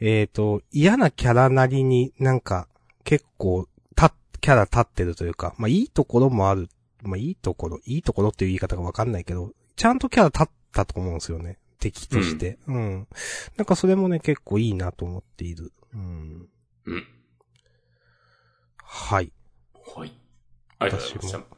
[0.00, 2.68] えっ、と、嫌なキャラなりになんか、
[3.04, 6.68] 結構、た、キャラ立ってるというか、まあいいところもある。
[7.02, 11.58] まあいいところ、いいところっていう言い方がわかんないけど、ちゃんとキャラ立ったと思うんですよね。
[11.82, 12.58] 敵として。
[12.68, 13.08] うん。
[13.56, 15.72] なんかそれもね、結構いいなと思っている。
[15.92, 16.48] うん。
[16.86, 17.06] うん。
[18.76, 19.32] はい。
[19.94, 20.12] はい。
[20.78, 21.50] ありがとうございまし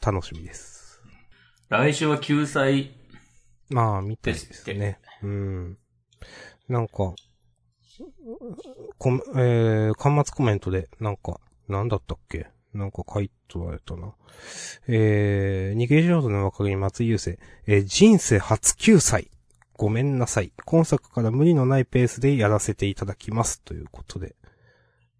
[0.00, 0.12] た。
[0.12, 1.02] 楽しみです。
[1.68, 2.92] 来週は救済、
[3.68, 4.98] まあ、見たいですね。
[5.22, 5.78] うん。
[6.68, 7.16] なんか、こ
[9.36, 12.46] えー、端末コメントで、なんか、なんだったっけ？
[12.72, 14.14] なんか書いてられたな。
[14.86, 19.30] えー、逃げ上手の若気松井優生、えー、人生初救済。
[19.78, 20.52] ごめんなさい。
[20.64, 23.62] 今作から無理のないペースでやらせていただきます。
[23.62, 24.34] ということで。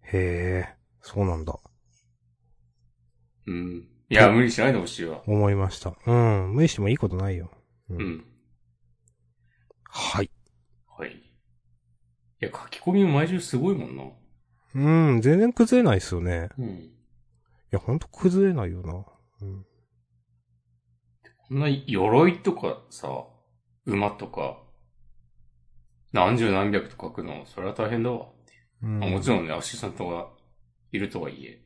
[0.03, 1.57] へえ、そうなんだ。
[3.47, 3.87] うん。
[4.09, 5.23] いや、無理しないでほしいわ。
[5.25, 5.95] 思いました。
[6.05, 6.53] うん。
[6.53, 7.49] 無理してもいいことないよ。
[7.89, 8.25] ううん。
[9.85, 10.29] はい。
[10.85, 11.11] はい。
[11.11, 11.15] い
[12.39, 14.03] や、書き込みも毎週すごいもんな。
[14.75, 16.49] うん、全然崩れないですよね。
[16.57, 16.67] うん。
[16.67, 16.91] い
[17.71, 19.05] や、ほんと崩れないよな。
[19.41, 19.65] うん。
[21.47, 23.07] こんな鎧とかさ、
[23.89, 24.61] 馬とか、
[26.11, 28.27] 何十何百と書くの、それは大変だわ。
[28.81, 30.27] うんまあもちろんね、アシスタントが
[30.91, 31.61] いるとはいえ。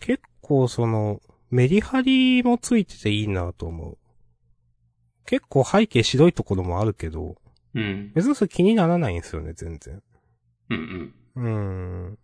[0.00, 3.98] 結構その、メリハリもついてていいなと思う。
[5.24, 7.36] 結構背景白いところもあるけど、
[7.74, 8.12] うん。
[8.14, 10.02] 別にそれ気にならないんですよね、全然。
[10.70, 11.44] うんうん。
[11.44, 12.18] うーん。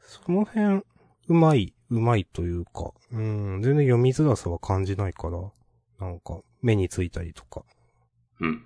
[0.00, 0.82] その辺、
[1.28, 5.38] うまい、うまいというか、うん、全然読みづらさは感じないから、
[6.00, 7.64] なんか、目についたりとか。
[8.40, 8.64] うん。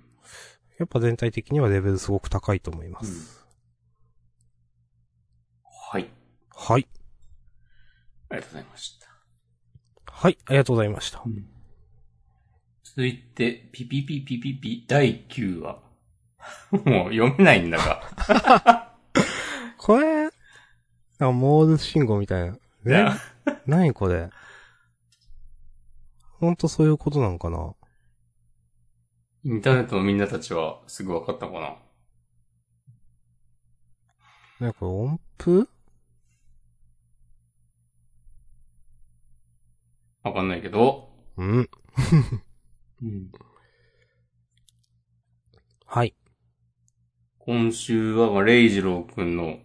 [0.79, 3.45] やっぱ全体的にはレベルすごく高いと思います。
[5.91, 6.09] はい。
[6.55, 6.87] はい。
[8.29, 9.07] ありがとうございました。
[10.05, 11.23] はい、ありがとうございました。
[12.83, 15.81] 続いて、ピピピピピピ第9話。
[16.71, 18.95] もう読めないんだが。
[19.77, 20.29] これ、
[21.19, 22.55] なモール信号みたいな。
[22.55, 23.15] いや
[23.47, 24.29] え何これ？
[26.39, 27.73] ほんとそういうことなんかな？
[29.45, 31.77] インターネットのみんなたちはすぐ分かったのか
[34.59, 34.67] な？
[34.67, 35.67] なんか音符？
[40.23, 41.09] わかんないけど。
[41.35, 41.69] うん。
[43.01, 43.31] うん。
[45.85, 46.15] はい。
[47.39, 49.57] 今週は、まあ、レイジローくんの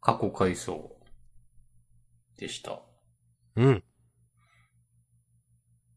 [0.00, 0.96] 過去回想
[2.38, 2.80] でした。
[3.56, 3.84] うん。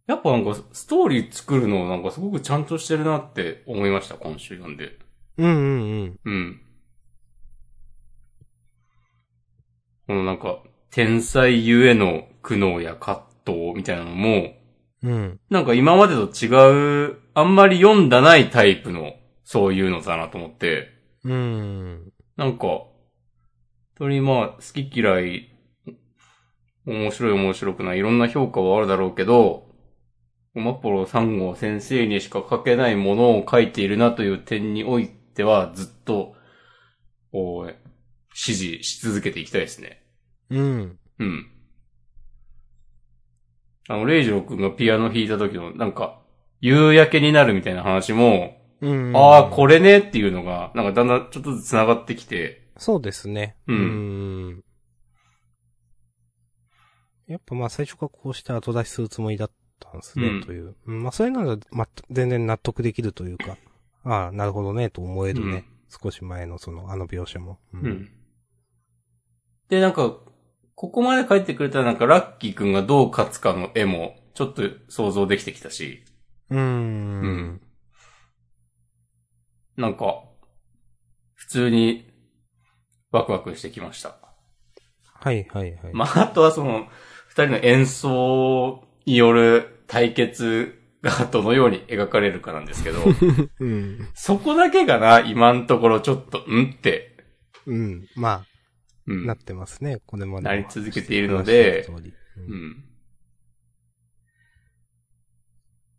[0.08, 5.00] やっぱなんかストーリー作るのなんかすごくちゃんとしてるなって思いました、今週読んで。
[5.38, 6.20] うんうんうん。
[6.26, 6.62] うん。
[10.08, 10.60] このなんか、
[10.92, 14.54] 天才ゆえの苦悩や葛藤みたいなのも、
[15.02, 15.40] うん。
[15.50, 19.14] なんか今までと違う、あんまり読んだないタイプの
[19.44, 20.90] そういうのだなと思って、
[21.24, 22.12] うん。
[22.38, 22.90] なんか、本
[23.98, 25.50] 当にまあ、好き嫌い、
[26.86, 29.65] 面白い面白くない、いろんな評価はあるだろうけど、
[30.60, 36.36] マポロ3号先生にしか書けないものを書いているなという点においては、ずっと、
[37.32, 37.76] こう、
[38.34, 40.04] 支持し続けていきたいですね。
[40.50, 41.00] うん。
[41.20, 41.52] うん。
[43.88, 46.22] あの、レイジロー君がピアノ弾いた時の、なんか、
[46.62, 49.16] 夕焼けになるみたいな話も、うん。
[49.16, 53.56] ああ、これねっていうのが、なんかだんだんちょっとずつ繋がってきて、そうですね。
[53.68, 54.64] うんん
[57.28, 60.76] やっぱまあ最初からこうして後出しするつもりだったんですね、うんという。
[60.86, 63.58] うんまあそういうのは、ま、全然納得できるというか、
[64.04, 65.66] ああ、なるほどね、と思えるね。
[65.90, 67.60] 少し前のその、あの描写も。
[67.74, 67.88] うう。
[67.88, 68.10] ん。
[69.70, 70.18] で、なんか、
[70.76, 76.04] ここまで書いてくれたらなんかラッキーくんがどう勝つかの絵も、ちょっと想像できてきたし、
[76.50, 76.58] うー。
[76.58, 77.62] うんん
[79.78, 80.24] なんか、
[81.34, 82.12] 普通に、
[83.12, 84.18] ワクワクしてきました。
[85.04, 85.94] はいはいはい。
[85.94, 86.88] まあ、あとはその、
[87.28, 93.00] 二人の演奏による対決がどのように描かれるかなんですけど、
[93.60, 94.08] うん。
[94.14, 97.16] そこだけがな、今のところちょっと、んって、
[97.66, 98.08] うん。
[98.16, 98.46] まあ、
[99.08, 99.26] うん。
[99.26, 100.46] なってますね、これまで。
[100.46, 102.86] なり続けているのでうんうん。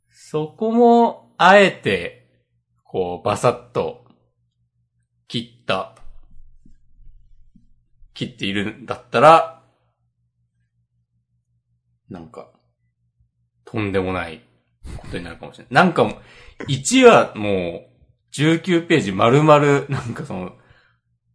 [0.09, 2.27] そこも、あえて、
[2.83, 4.07] こう、バサッと、
[5.29, 5.97] 切った、
[8.13, 9.63] 切っているんだったら、
[12.09, 12.51] なんか、
[13.67, 14.41] とんでもない
[14.97, 15.85] ことになるかもしれない。
[15.85, 17.97] なんかもう、1話もう、
[18.33, 20.53] 19ページ丸々、なんかその、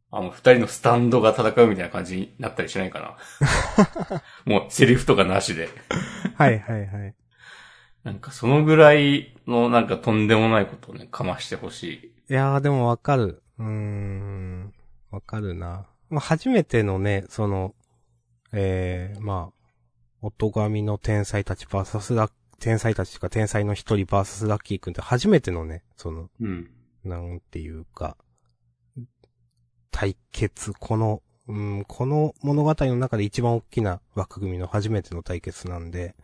[0.09, 4.21] あの、二人のスタンドが戦うみたいな感じになったりしないかな。
[4.45, 5.69] もう、セリフとかなしで。
[6.35, 7.15] はいはいはい。
[8.03, 12.33] なんかそのぐらいのなんかとんでもないことをね、かましてほしい。
[12.33, 13.43] いやーでもわかる。
[13.59, 14.73] うーん。
[15.11, 15.87] わかるな。
[16.09, 17.75] まあ、初めてのね、その、
[18.53, 19.60] えー、まあ、
[20.21, 26.69] 音神の天才たちバーサスラッ、天才たちとか天才の一人バーサスラッキーくんって初めてのね、その、うん。
[27.03, 28.17] なんていうか、
[29.89, 36.15] 対決、この、うん、この物語の中で一番大きな枠組みの初めての対決なんで、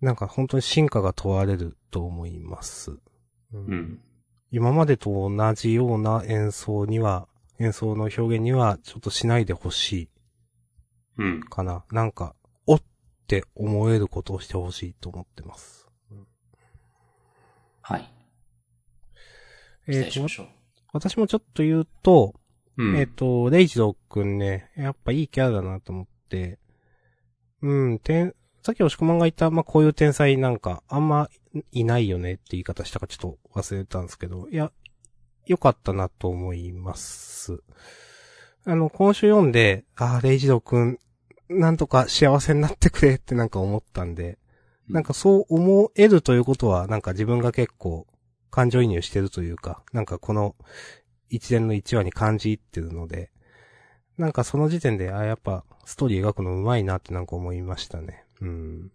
[0.00, 2.98] なんか本当に進化が問われると思います。
[3.52, 4.00] うんうん。
[4.50, 7.28] 今までと同じような演奏には、
[7.60, 10.08] 演奏の表現にはちょっとしないでほしい
[11.18, 11.40] うん。
[11.42, 11.84] かな。
[11.92, 12.41] なんか、お
[13.38, 15.88] って思えることをしてほしいと思ってます。
[17.80, 18.12] はい。
[19.86, 20.46] 期えっ、と、待しましょう。
[20.92, 22.34] 私もちょっと言うと、
[22.76, 22.96] うん。
[22.96, 26.58] えっ、と、レイジローくんね、やっぱいいキャラだなと思って、
[27.62, 31.28] うん、天、さっき押し込まんが言った、まあ、こういう天才なんか、あんま
[31.72, 34.72] いないよねって言い方したかちょっと忘れたんですけど、いや、
[35.46, 37.62] 良かったなと思います。
[38.64, 40.98] あの、今週読んで、あーレイジローくん、
[41.52, 44.36] なんとか幸せになってくれってなんか思ったんで、うん
[44.88, 48.06] なんかそう思えるということは、なんか自分が結構
[48.50, 50.54] 感情移入してるというか、なんかこの
[51.30, 53.30] 一連の一話に感じ入ってるので、
[54.18, 58.24] なんかその時点で、あ、やっぱストーリー描くの上手いなってなんか思いましたね。
[58.40, 58.92] うん。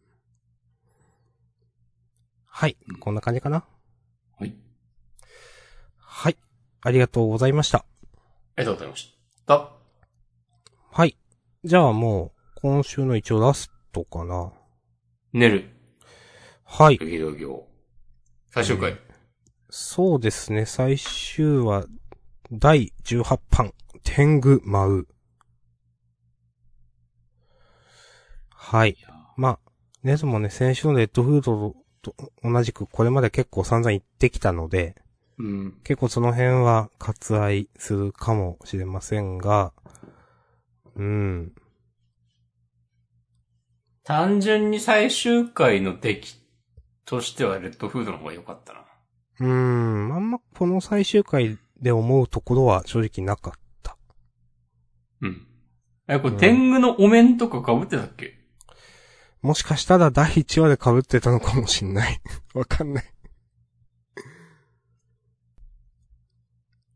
[2.45, 2.99] はいうん。
[2.99, 3.65] こんな感じかな
[4.39, 4.55] はい。
[5.97, 6.37] はい。
[6.81, 7.79] ありがとうございました。
[7.79, 9.13] ありがとうございまし
[9.47, 9.71] た。
[10.91, 11.17] はい。
[11.63, 14.51] じゃあもう、今週の一応ラストかな。
[15.31, 15.69] 寝る。
[16.63, 16.97] はい。
[18.49, 18.97] 最終回。
[19.69, 21.85] そうですね、最終話、
[22.51, 25.07] 第18版、天狗舞う。
[28.49, 28.97] はい。
[29.35, 29.59] まあ、
[30.01, 34.95] ネズもね、先週のレッドフードと同じくこれまで結構散々言ってきたので、
[35.37, 35.79] うん。
[35.83, 39.73] 結構その辺は割愛するかもしれませんが、
[40.95, 41.53] うん。
[44.08, 46.35] 単純に最終回の出来
[47.03, 48.79] としてはレッドフードの方が良かったな。
[49.41, 53.53] うーん、あんまこの最終回で思うところは正直なかっ
[53.83, 53.97] た。
[55.19, 55.45] うん。
[56.08, 58.39] え、これ天狗のお面とか被ってたっけ？
[59.41, 62.21] もしかしたら第1話で被ってたのかもしんない。
[62.55, 63.13] わかんない。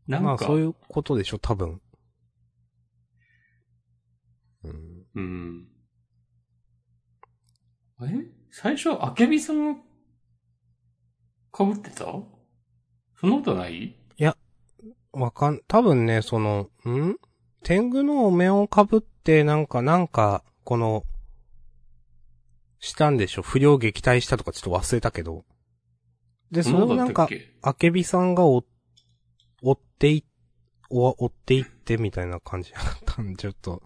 [0.06, 1.82] なんか、まあそういうことでしょ、多分。
[4.64, 5.06] うん。
[5.14, 5.71] うん。
[8.06, 8.26] え？
[8.50, 9.80] 最初、あけびさんが
[11.56, 12.04] 被ってた？
[12.04, 13.96] そんなことない？
[15.14, 17.16] わかん、多分ね、その、ん？
[17.62, 21.04] 天狗のお面を被って、なんか、なんか、この、
[22.80, 23.42] したんでしょ？
[23.42, 25.44] 不良撃退したとかちょっと忘れたけど。
[26.50, 27.28] で、それをなんか
[27.60, 27.90] あけ？
[27.90, 28.64] びさんが追っ
[29.62, 30.24] 追ってい、
[30.88, 33.82] 追追っていってみたいな感じだったんで、ちょっと、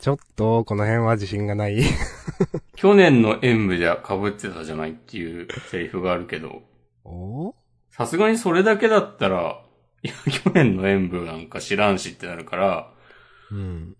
[0.00, 1.82] ちょっと、この辺は自信がない。
[2.74, 6.62] 去年の演舞じゃ被ってたじゃないっていうセリフがあるけど、
[7.04, 7.54] お？
[7.90, 9.62] さすがにそれだけだったら、
[10.02, 12.90] いや、去年の演舞なんか知らんしってなるから、
[13.50, 13.94] うん。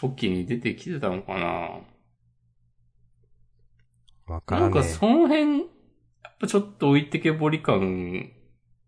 [0.00, 1.80] 初期に出てきてたのかな
[4.32, 4.70] わからねえ。
[4.70, 5.68] なんかその辺、やっ
[6.40, 8.30] ぱちょっと置いてけぼり感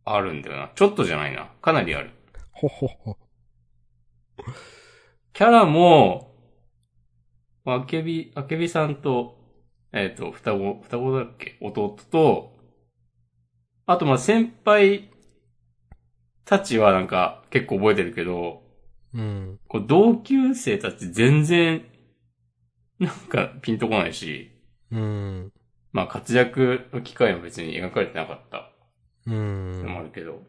[0.06, 0.70] あるんだよな。
[0.74, 1.50] ちょっとじゃないな。
[1.60, 2.12] かなりある。
[2.52, 3.18] ほほほ。
[5.34, 6.29] キャラも、
[7.64, 9.38] まああけび、あけびさんと、
[9.92, 11.56] えっ、と、双子、双子だっけ？
[11.60, 12.56] 弟と、
[13.86, 15.10] あとまあ先輩
[16.44, 18.62] たちはなんか結構覚えてるけど、
[19.14, 19.58] うん。
[19.68, 21.84] こう同級生たち全然、
[22.98, 24.50] なんかピンとこないし、
[24.90, 25.52] うん。
[25.92, 28.70] まあ活躍の機会も別に描かれてなかった
[29.26, 30.04] うのもあん。
[30.04, 30.42] るけど。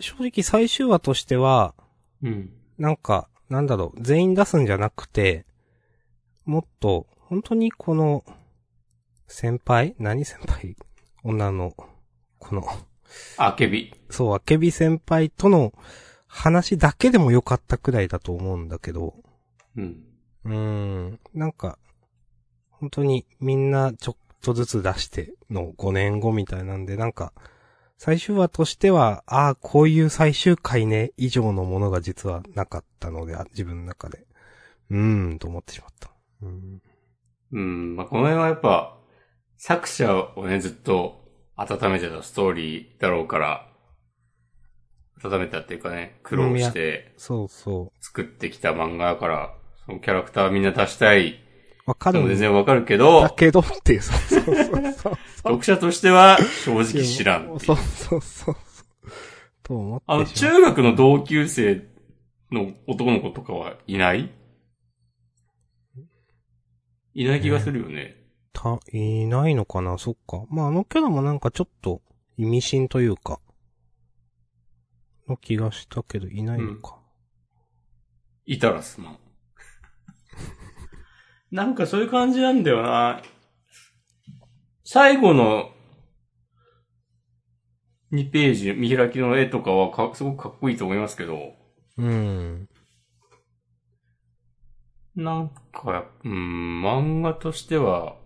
[0.00, 1.74] 正直最終話としては、
[2.22, 2.52] うん。
[2.78, 5.46] なんか、なんだろう、全員出すんじゃなくて、
[6.44, 8.24] もっと、本当にこの、
[9.26, 10.76] 先輩何先輩？
[11.22, 11.74] 女の、
[12.38, 12.64] この、
[13.36, 13.94] あけび。
[14.10, 15.72] そう、あけび先輩との
[16.26, 19.14] 話だけでもよかったくらいだと思うんだけど、
[19.76, 20.04] うん。
[20.44, 21.78] うーん、なんか、
[22.70, 27.32] 本当にみんなちょっとずつ出しての5年後みたいなんで、なんか、
[27.98, 34.24] 最終話としては、ああ、こういう最終回ね、以上のものが実はなかったので、あ自分の中で。
[34.90, 36.10] うーん、と思ってしまった。
[36.42, 36.82] うん。
[37.52, 37.96] うん。
[37.96, 38.96] まあこの辺はやっぱ、
[39.56, 41.24] 作者をね、ずっと
[41.56, 43.68] 温めてたストーリーだろうから、
[45.24, 51.42] 温めたっていうかね、苦労してそうそ作ってきた漫画だから、そのキャラクターみんな出したい。
[51.88, 51.90] う。
[51.90, 54.64] わかるでもん全然わかるけどだ、けどっていう、そうそうそう
[54.94, 55.18] そう。
[55.44, 58.56] 読者としては正直知らんそううそうそう。
[59.62, 61.86] と思ってあの、中学の同級生
[62.50, 64.32] の男の子とかはいない？
[67.14, 68.16] いない気がするよね。
[68.52, 69.98] た、いないのかな？
[69.98, 70.44] そっか。
[70.50, 72.00] まあ、あのキャラもなんかちょっと
[72.36, 73.40] 意味深というか、
[75.28, 76.96] の気がしたけど、いないのか。
[78.46, 79.18] いたらすまん。
[81.50, 83.22] なんかそういう感じなんだよな。
[84.84, 85.70] 最後の
[88.12, 91.52] 2ページ、見開きの絵とかはかすごくかっこいいと思いますけど、
[91.98, 92.68] うん。
[95.14, 98.16] なんか、うん、漫画としては、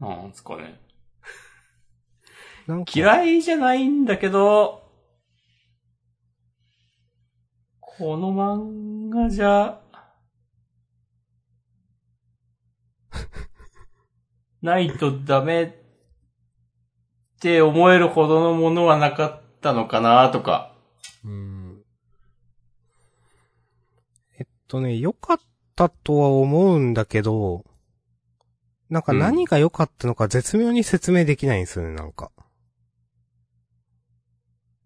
[0.00, 0.80] なんですかね。
[2.66, 4.83] か、嫌いじゃないんだけど、
[7.96, 9.80] この漫画じゃ、
[14.62, 15.70] ないとダメっ
[17.40, 20.74] て思えるほどのものはなかったのかなとか。
[21.24, 21.84] うん。
[24.38, 25.38] えっとね、良かっ
[25.76, 27.64] たとは思うんだけど、
[28.90, 32.32] なんか何が良かったのか絶妙に説明できないんですよね、なんか。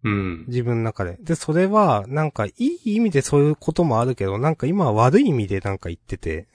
[0.05, 0.44] うん。
[0.46, 1.16] 自分の中で。
[1.20, 6.46] で、それは、なんか、いい意味でそういうこともあるけど、なんか今は悪い意味でなんか言ってて、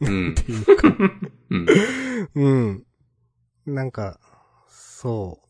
[0.00, 0.34] うん っ。
[0.34, 0.88] ていうか、
[1.50, 1.66] うん。
[2.34, 2.86] うん。
[3.66, 4.20] なんか、
[4.68, 5.40] そ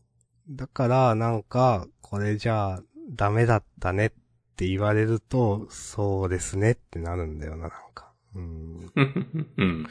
[0.49, 0.55] う。
[0.55, 2.83] だから、なんか、これじゃあ、
[3.15, 4.09] ダメだったねっ
[4.55, 8.11] て言われると、そうですねってなるんだよな、なんか。
[8.35, 8.91] うん。
[8.95, 9.87] うん。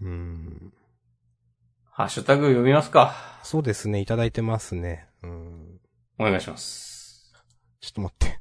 [0.00, 0.72] うん。
[1.90, 3.14] ハッシュタグ読みますか。
[3.42, 5.06] そうですね、いただいてますね。
[5.22, 5.65] うん。
[6.18, 7.32] お願いします。
[7.80, 8.40] ちょっと待って。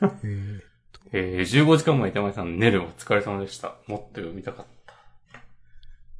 [0.24, 0.76] えー
[1.12, 3.76] えー、15時間前、板前さん、ネルお疲れ様でした。
[3.86, 4.94] もっと読みたかった。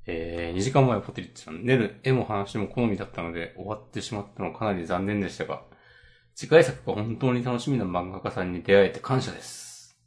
[0.06, 5.64] えー、2時間前、ポテリッチさん、ネル、絵も話も好みだったので、終わってしまったのはかなり残念でしたが、
[6.36, 9.98] 次回作が本当に楽しみな漫画家さんに出会えて感謝です。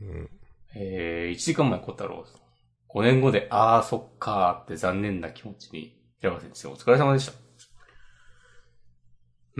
[0.00, 0.28] うん。
[0.74, 2.40] えー、1時間前、小太郎さん。
[2.88, 7.49] 5年後で、あー、そっかーって残念な気持ちに、平川先生、お疲れ様でした。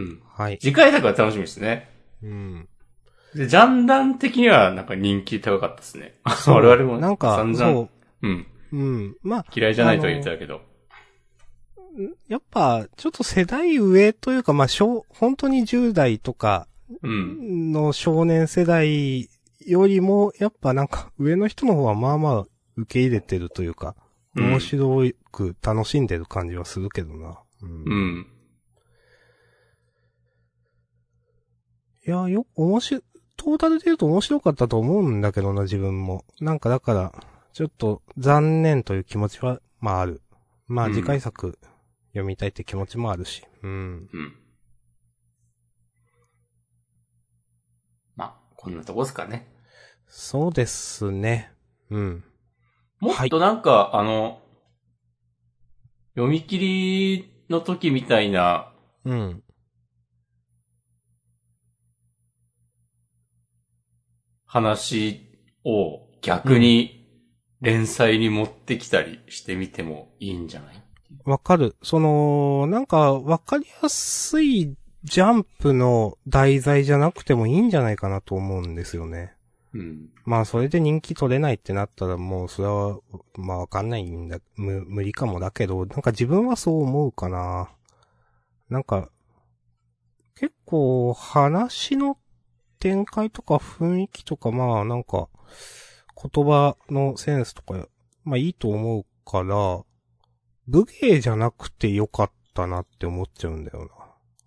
[0.01, 0.22] うん。
[0.26, 0.59] はい。
[0.59, 1.90] 次回作は楽しみですね。
[2.22, 2.68] うん。
[3.34, 6.18] で、ジャンダン的にはなんか人気高かったですね。
[6.46, 7.88] 我々もなんか、散々、そう
[8.22, 8.46] うん。
[8.72, 8.76] う。
[8.76, 9.16] うん。
[9.22, 10.62] まあ、嫌いじゃないとは言ってたけど。
[12.28, 16.66] やっぱ、ちょっと世代上というか、まあ、小、本当に10代とか
[17.03, 17.72] うん。
[17.72, 19.28] の少年世代
[19.66, 22.44] よりも、やっぱなんか、上の人の方はまあまあ、
[22.76, 27.40] 受け入れてるというか、うん面白く楽しんでる感じはするけどな。
[27.62, 27.82] うん。
[27.84, 28.26] う
[32.07, 32.12] いん。
[32.12, 33.03] や、よ、面白い、
[33.36, 36.24] トータルで言うと面白かったと思うんだけどな、自分も。
[36.40, 37.12] なんかだから、
[37.53, 40.22] ちょっと残念という気持ちは、まあある。
[40.66, 41.59] まあうん次回作
[42.09, 43.42] 読みたいって気持ちもあるし。
[43.62, 44.09] うん。
[44.12, 44.36] うん。
[48.16, 49.48] まあ、こんなとこですかね。
[50.07, 51.53] そうですね。
[51.90, 52.24] うん。
[53.01, 54.40] もっとなんか、あの、
[56.14, 58.72] 読み切りの時みたいな、
[59.05, 59.42] うん。
[64.53, 65.30] 話
[65.64, 67.07] を逆に
[67.61, 70.82] 連載に持ってきたりしてみてもいいんじゃない？
[71.24, 71.76] わかる。
[71.84, 74.74] その、なんか、わかりやすい
[75.05, 79.34] ジャンプの題材じゃなくてもいいんじゃないかなと思うんですよね。
[79.72, 80.09] うん。
[80.24, 82.98] まあ、それで人気取れないってなったらもう、それは、
[83.36, 87.70] まあわかんないんだ、む、無理かもだけど、なんか自分はそう思うかな。
[88.68, 89.11] なんか、
[90.34, 92.16] 結構、話の
[92.81, 95.28] 展開とか雰囲気とか、まあ、なんか、
[96.20, 97.87] 言葉のセンスとか、
[98.24, 99.83] まあいいと思うから、
[100.66, 103.89] 武芸じゃなくてよかったなって思っちゃうんだよ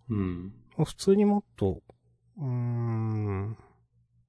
[0.10, 0.54] うん。
[0.78, 0.86] な。
[0.86, 1.82] 普通にもっと、
[2.38, 3.58] うーん、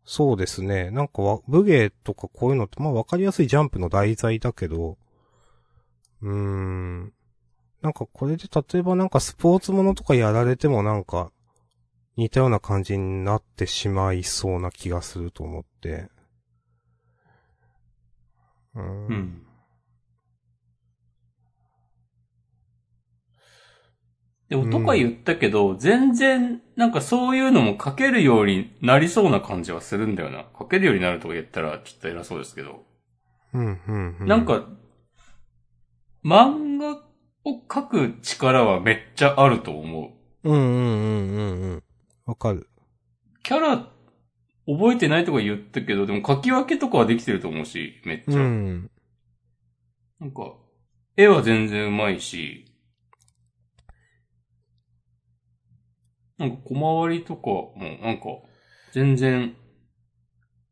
[0.04, 0.90] そうですね。
[0.90, 4.98] なんかわ、武芸とかこういうのって、まあわかりやすいジャンプの題材だけど、
[6.22, 7.12] うーん、
[7.82, 11.30] なんかこれで例えばなんかスポーツものとかやられてもなんか、
[12.16, 16.08] 似たような感じになってしまいそうな気がすると思って。
[18.74, 19.46] うーんうん。
[24.48, 30.46] でも、とか言ったけど、全然、なんかそういうのも書けるようになりそうな感じはするんだよな。
[30.56, 32.84] 書けるようになるとか言ったらちょっと偉そうですけど。
[33.54, 34.26] うん、うん、うん。
[34.28, 34.68] なん、か、
[36.24, 37.02] 漫画
[37.44, 40.48] を書く力はめっちゃあると思う。
[40.48, 41.82] うん、うん、うん、うん、うん。
[42.26, 42.68] わかる。
[43.42, 43.76] キャラ、
[44.66, 48.40] 覚えてないとか言ったけど、でも書き分けとかはできてると思うし、めっちゃ。
[48.40, 48.90] うん。
[50.20, 50.54] なんか、
[51.16, 52.64] 絵は全然上手いし、
[56.38, 58.24] なんか小回りとかも、なんか、
[58.92, 59.56] 全然、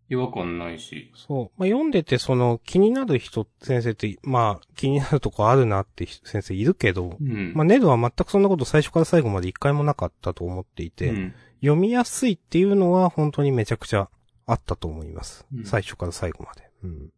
[0.08, 1.10] 違和感ないし。
[1.14, 1.50] そう。
[1.58, 7.52] まあ、読んでて、その、気になる人、先生って、まあ、気になるとこあるなって人先生いるけど、うん。
[7.54, 11.34] まあ、ネドは全くそんなこと最初から最後まで一回もなかったと思っていて、うん。
[11.60, 14.10] 読みやすいっていうのは本当にめちゃくちゃ
[14.46, 15.46] あったと思います。
[15.54, 16.70] うん最初から最後まで。
[16.84, 17.10] うん。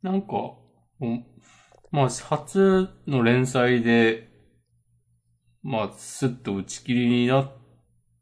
[0.00, 0.60] なんか、お
[1.90, 4.28] まあ、初の連載で、
[5.62, 7.57] まあ、スッと打ち切りになっ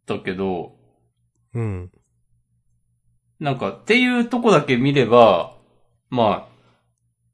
[0.07, 0.77] たけど、
[1.55, 1.91] うん。
[3.39, 5.57] なんか、っていうとこだけ見れば、
[6.09, 6.57] まあ、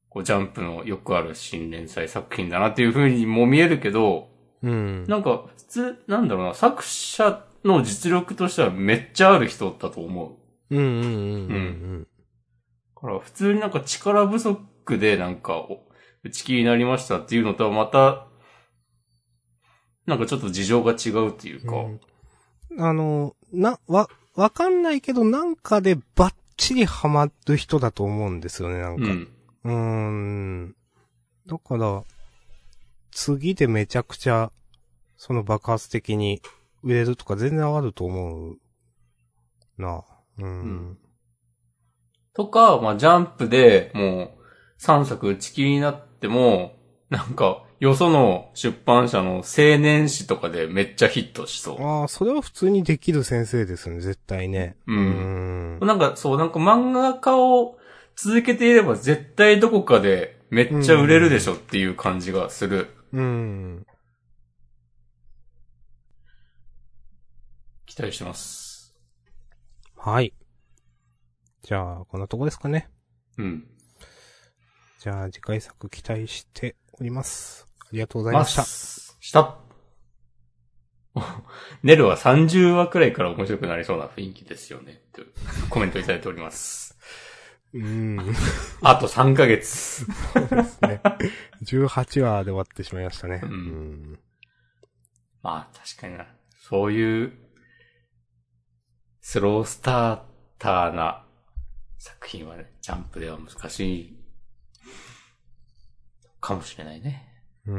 [0.09, 4.29] こう、ジャンプのよくある新連載作品だなっていう風にも見えるけど、
[4.62, 5.05] うん。
[5.05, 10.39] なんか、普通、なんだろうな、作者の実力としてはめっちゃある人だと思
[10.70, 10.75] う。
[10.75, 11.09] うんうんうんう
[11.99, 12.09] ん
[12.95, 15.87] だから、普通になんか力不足でなんか、お
[16.23, 18.29] 打ち切りになりましたっていうのとはまた、
[20.07, 22.01] なんかちょっと事情が違うっていうか、うん。
[22.79, 29.05] あの、な、わ、わかんないけど、なんかでバッチリハマる人だと思うんですよね、なんか。
[29.05, 29.29] うん。
[29.64, 30.77] うーん。
[31.47, 32.03] だから、
[33.11, 34.51] 次でめちゃくちゃ、
[35.16, 36.41] その爆発的に
[36.83, 38.59] 売れるとか全然あると思う
[39.79, 40.03] な。
[40.39, 40.45] うん。
[40.45, 40.49] う
[40.93, 40.99] ん
[42.35, 46.77] とか、まあ、ジャンプでもう3作打ち切りになっても、
[47.13, 51.83] なんか、よその出版社の青年誌とかでめっちゃヒットしそう。
[51.83, 54.77] ああ、それは普通にできる先生ですね、絶対ね。
[54.87, 55.87] うんーん。
[55.87, 57.77] なんか、そう、なんか漫画家を
[58.17, 62.89] 続けていれば絶対どこかでめっちゃ売れるでしょっていう感じがする。
[63.13, 63.87] うん。
[67.85, 68.95] 期待してます。
[69.99, 70.33] はい。
[71.63, 72.89] じゃあ、こんなとこですかね。
[73.37, 73.69] うん。
[74.99, 77.68] じゃあ、次回作期待しております。
[77.80, 78.64] ありがとうございました。
[78.64, 79.59] した。
[81.82, 85.03] ネルは30話くらいから面白くなりそうな雰囲気ですよね。
[85.12, 85.32] という
[85.68, 86.99] コメントいただいております。
[87.74, 88.34] うん。
[88.82, 90.07] あと3ヶ月。
[90.07, 91.01] ですね。
[91.62, 93.40] 18話で終わってしまいましたね。
[93.43, 94.18] うん
[95.43, 96.26] まあ確かにな。
[96.57, 97.32] そういう、
[99.20, 100.22] スロースター
[100.59, 101.24] ターな
[101.99, 104.22] 作品はね、ジャンプでは難しい、
[106.43, 107.26] かもしれないね。
[107.66, 107.76] うーん。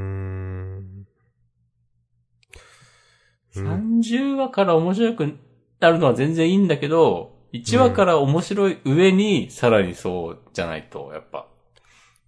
[3.56, 5.38] うん30話から面白く
[5.80, 11.48] なるのは全然いいんだけど、1話から面白い上に、さらにそうじゃないと、やっぱ、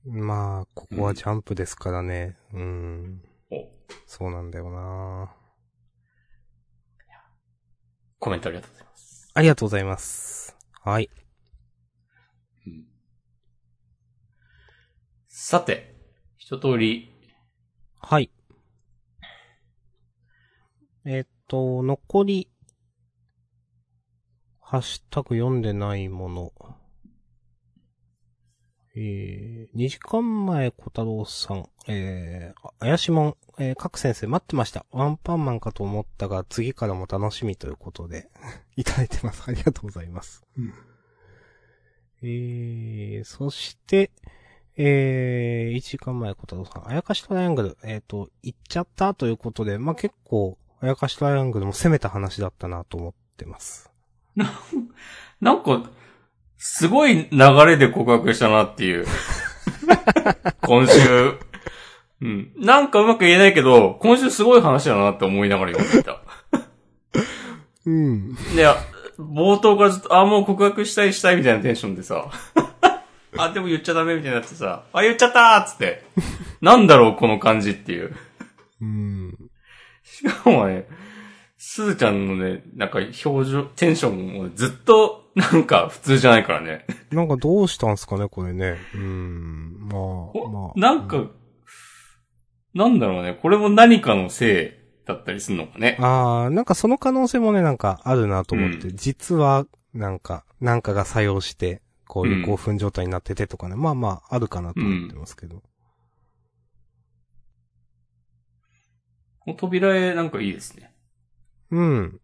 [0.06, 2.38] まあ、ここはジャンプですからね。
[2.54, 3.24] うん。
[3.50, 3.68] お
[4.06, 5.34] そうなんだよな
[8.20, 9.32] コメントありがとうございます。
[9.34, 10.56] ありがとうございます。
[10.84, 11.10] はい。
[12.68, 12.86] うん
[15.28, 15.95] さて、
[16.48, 17.12] 一通り、
[18.00, 18.30] はい。
[21.04, 22.52] えっと、残り、
[24.62, 26.54] ハッシュタグ読んでないもの。
[28.96, 34.86] えー、2時間前小太郎さん、えー、あ怪しもん、えー、各先生待ってました。
[34.92, 38.30] ワンパンマンかと思ったが、次からも楽しみということで、
[38.78, 39.46] いただいてます。
[39.48, 40.46] ありがとうございます。
[42.22, 44.12] えー、そして、
[44.78, 53.92] えー、1時間前小太郎さん、あやかしトライアングル、えっ、と、行っちゃったということで、まあ、結構、あやかしトライアングルも攻めた話だったなと思ってます。
[55.40, 55.90] なんか、
[56.58, 59.06] すごい流れで告白したなっていう。
[60.62, 61.38] 今週。
[62.22, 62.52] うん。
[62.58, 66.22] なんかうまく言えないけど、今週すごい話だなって思いながら読んでいた。
[67.86, 68.36] うん。
[68.56, 68.68] で、
[69.20, 72.30] 冒頭からずっと、あ、もう告白したいしたいみたいなテンションでさ。
[73.38, 76.04] あ、でも言っちゃダメみたいになってさ、あ、言っちゃったーっつって。
[76.62, 78.16] なんだろう、この感じっていう。
[78.82, 79.50] うん。
[80.04, 80.88] しかもね、
[81.58, 86.86] すずちゃんのね、なんか表情、テンションもずっとなんか普通じゃないからね。
[87.12, 88.78] なんかどうしたんすかね、これね。
[88.94, 89.88] うん。
[89.92, 90.80] まあ、おまあ。
[90.80, 91.26] なんか、
[92.74, 95.98] なんだろうね、これも何かのせいだったりするのかね。
[96.00, 105.64] ああ、なんかその可能性もね、なんかあるなと思って、うん実は、なんか、なんかが作用して、こういう興奮状態になっててとかね、まあまあ、あるかなと思ってますけど。
[109.40, 110.92] この扉絵なんかいいですね。
[111.72, 112.20] うん。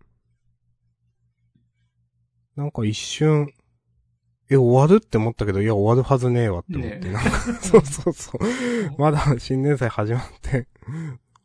[2.55, 3.53] なんか一瞬、
[4.49, 7.29] え、終わるって思ったけど、いや、終わるはずねえわって思って、ねなんか、
[7.61, 8.41] そうそうそう。
[8.97, 10.67] まだ新年祭始まって、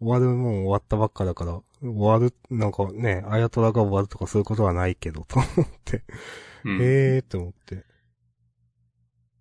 [0.01, 6.05] 終わるもん終わったばっかだから、終わる、なんかね、あやとらが終わるとかそういうことはないけど、と思って、
[6.65, 6.79] うん。
[6.83, 7.85] えーって思って。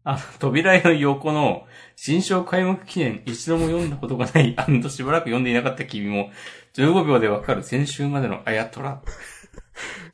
[0.06, 4.56] あの、扉絵の横の、新章開幕記念、一度も読んだことがない、
[4.90, 6.30] しばらく読んでいなかった君も、
[6.76, 9.02] 15秒でわかる先週までのあやとら。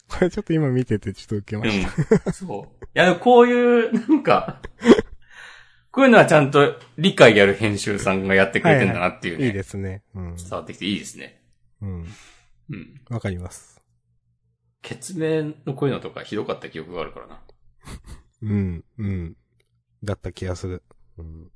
[0.08, 1.92] これちょっと今見ててちょっと受けました。
[2.26, 2.34] うん。
[2.34, 2.86] そう。
[2.86, 4.62] いや、こういう、なんか、
[5.92, 9.48] こういうのはちゃんと理解やる編集さんがやってくれてんだなっていうね。
[9.48, 10.04] いいですね。
[10.16, 10.36] うん。
[10.38, 11.42] 伝わってきていいですね。
[11.82, 12.06] うん。
[12.70, 13.02] うん。
[13.10, 13.82] わかります。
[14.82, 17.42] 決明のこういうのとかひどかった記憶があるからな。
[18.42, 19.36] うん、うん。
[20.04, 20.84] だった気がする。
[21.18, 21.52] うん。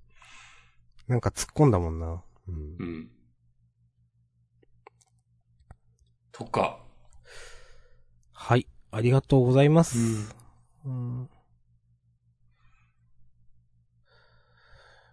[1.08, 2.24] なんか突っ込んだもんな。
[2.48, 2.84] うんう。
[2.84, 3.12] ん。
[6.32, 6.80] とか。
[8.34, 8.68] はい。
[8.92, 9.98] ありがとうございます。
[10.86, 11.30] うん。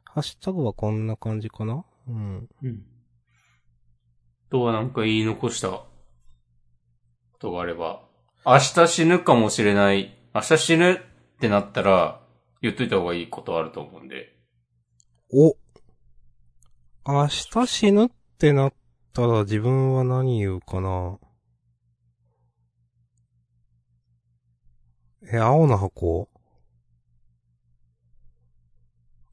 [0.04, 2.48] ハッシュタグはこんな感じかなうん。
[2.62, 2.84] うん。
[4.48, 5.86] あとはなんか言い残したこ
[7.38, 8.02] とがあれば、
[8.44, 10.18] 明日死ぬかもしれない。
[10.34, 12.21] 明日死ぬってなったら、
[12.62, 14.36] 言っといた方がいいことあると思うんで。
[15.32, 15.56] お。
[17.04, 18.08] 明日死ぬっ
[18.38, 18.72] てなっ
[19.12, 21.18] たら自分は何言うかな
[25.32, 26.28] え、青の箱？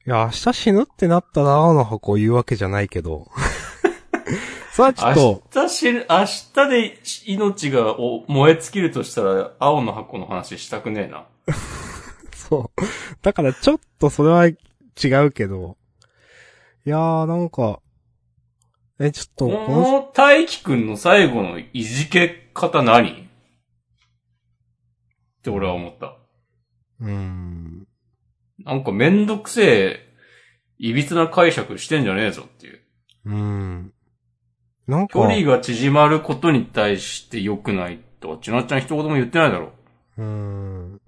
[0.07, 3.27] いや、明日死ぬってなったら青の箱言うわけじゃないけど。
[4.71, 11.27] それはちょっと、明日死ぬ、明日で命がお燃え尽きるとしたら、青の箱の話したくねえな。
[12.49, 12.81] そう。
[13.21, 14.55] だからちょっとそれは違
[15.25, 15.77] うけど。
[16.85, 17.81] いやーなんか、
[18.99, 23.11] え、ちょっと、ここの、の大輝くんの最後のいじけ方何？
[23.11, 23.15] っ
[25.41, 26.17] て俺は思った。
[26.99, 27.87] うーん。
[28.65, 30.13] なんかめんどくせえ、
[30.79, 32.81] いびつな解釈してんじゃねえぞっていう。
[33.25, 33.93] うーん。
[34.87, 39.71] なんか、距離が縮まることに対して良くないとは、ちなっちゃん一言も言ってないだろ。
[40.17, 41.01] うーん。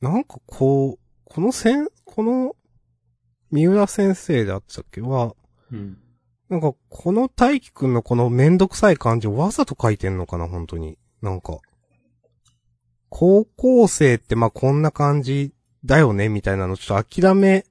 [0.00, 2.56] なんかこう、このせん、この、
[3.50, 5.34] 三浦先生だったっけは、
[5.70, 5.98] うん。
[6.48, 10.98] なんかこの大輝くんのこのめんどくさい感じをわざと書いてんのかな、本当に。
[11.22, 11.58] なんか。
[13.08, 15.52] 高校生ってまあこんな感じ
[15.84, 17.66] だよね、みたいなのちょっと諦め、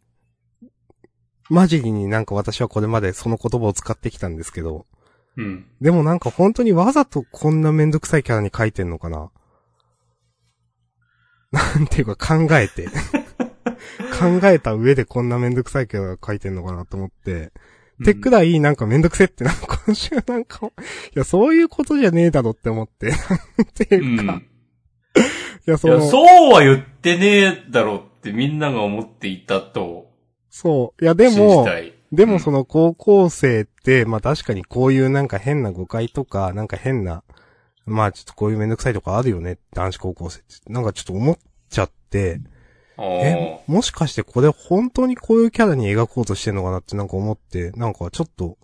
[1.50, 4.86] 混じりになんか私はこれまでその言葉を使ってきたんですけど。
[5.36, 5.66] うん。
[5.82, 9.32] でもなんか本当にわざとこんなめんどくさいキャラに書いてんのかな
[11.52, 12.88] なんていうか考えて。
[14.20, 17.52] 考えた上でこんなめんどくさいキャラが書いてんのかなと思って。
[18.04, 20.72] てくらいなんかめんどくせってなんか今週なんか、い
[21.16, 23.10] やそういうことじゃねえだろって思って。
[23.10, 23.12] っ
[23.74, 24.04] てう。
[24.04, 24.50] いうか、いん。
[25.66, 30.10] やその、いや、そうは言ってねえだろってみんなが思っていたと
[30.50, 31.04] そう。
[31.04, 31.68] いやでも。
[32.12, 37.24] でもその高校生って、まあ確かにこういうなんか変な誤解とか、なんか変な、
[37.90, 40.72] まあちょっとこういうめんどくさいとかあるよね、男子高校生って。
[40.72, 41.38] なんかちょっと思っ
[41.70, 42.42] ちゃって、
[43.02, 48.58] え、もしかしてこれ本当にこういうキャラに描こうとしてんのかなってなんか思って、なんかちょっと、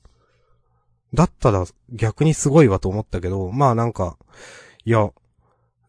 [1.14, 4.18] だったら逆にすごいわと思ったけど、まあなんか、
[4.84, 5.10] いや、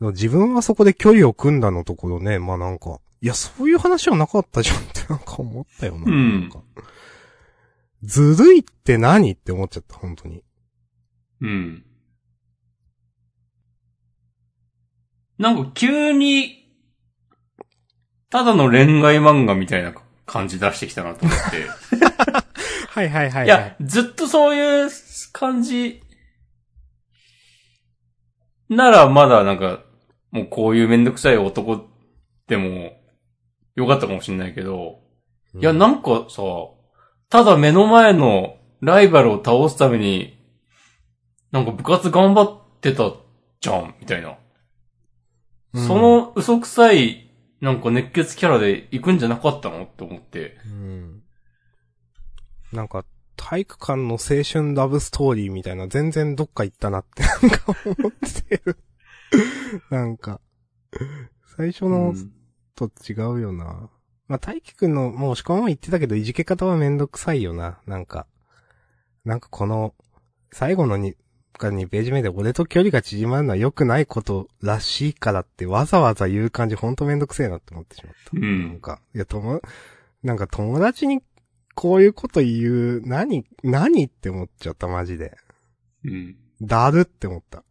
[0.00, 6.04] 自分はそこで距離を組んだのところね、まあなんか、いや、そういう話はなかったじゃんって なんか思ったよな。
[6.06, 6.62] うんなんか
[8.02, 9.32] ずるいって何？
[9.32, 10.44] って思っちゃった、本当に。
[11.40, 11.84] うん。
[15.38, 16.66] なんか急に、
[18.30, 21.66] ただの恋愛漫画みたいな感じ出してきたなと思って。
[22.90, 24.90] はいはいはい、いや、ずっとそういう
[25.32, 26.02] 感じ、
[28.68, 29.80] ならまだなんか、
[30.30, 31.88] もうこういうめんどくさい男
[32.48, 32.92] でも、
[33.74, 35.00] よかったかもしれないけど、
[35.54, 36.42] いや、なんかさ、
[37.28, 40.38] ただ目の前のライバルを倒すために、
[41.52, 43.12] なんか部活頑張ってた
[43.60, 44.36] じゃん、みたいな。
[45.76, 50.56] うんそ、の嘘くさい、なんか熱血キャラで行くんじゃなかったのって思って。
[50.66, 51.22] うん。
[52.72, 53.04] なんか、
[53.36, 58.12] 体育館の青春ラブストーリーみたいな、全然どっか行ったなって、なんか思っ
[58.48, 58.78] てる。
[59.90, 60.40] なんか、
[61.56, 62.32] 最初のうん
[62.76, 63.90] と違うよな。
[64.28, 67.80] まあ、大輝くんの、もうしかも言ってたけど、いじけ方はめんどくさいよな。
[67.86, 68.26] なんか、
[69.24, 69.94] なんかこの、
[70.52, 71.16] 最後のに、
[71.56, 78.30] か2ページ目で俺と距離が縮まるのは良くないことらしいからってわざわざ言う感じほんとめんどくせえなって思ってしまった。
[78.34, 78.80] うなんん。
[78.80, 79.60] か、いや、とも、
[80.22, 81.22] なんか友達に
[81.74, 85.36] こういうこと言う、何、何って思っちゃった、マジで。
[86.04, 86.36] うん。
[86.62, 87.62] だるって思った。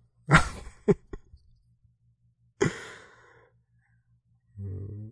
[4.59, 5.11] うん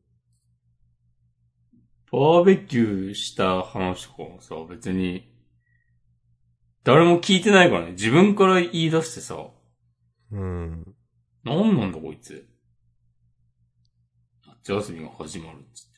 [2.11, 5.32] バーベキューした話とかもさ、別に、
[6.83, 7.91] 誰も聞いてないからね。
[7.91, 9.37] 自分から言い出してさ、
[10.31, 10.95] うん。
[11.43, 12.47] なんなんだこいつ。
[14.45, 15.91] 夏休みが始まるっつっ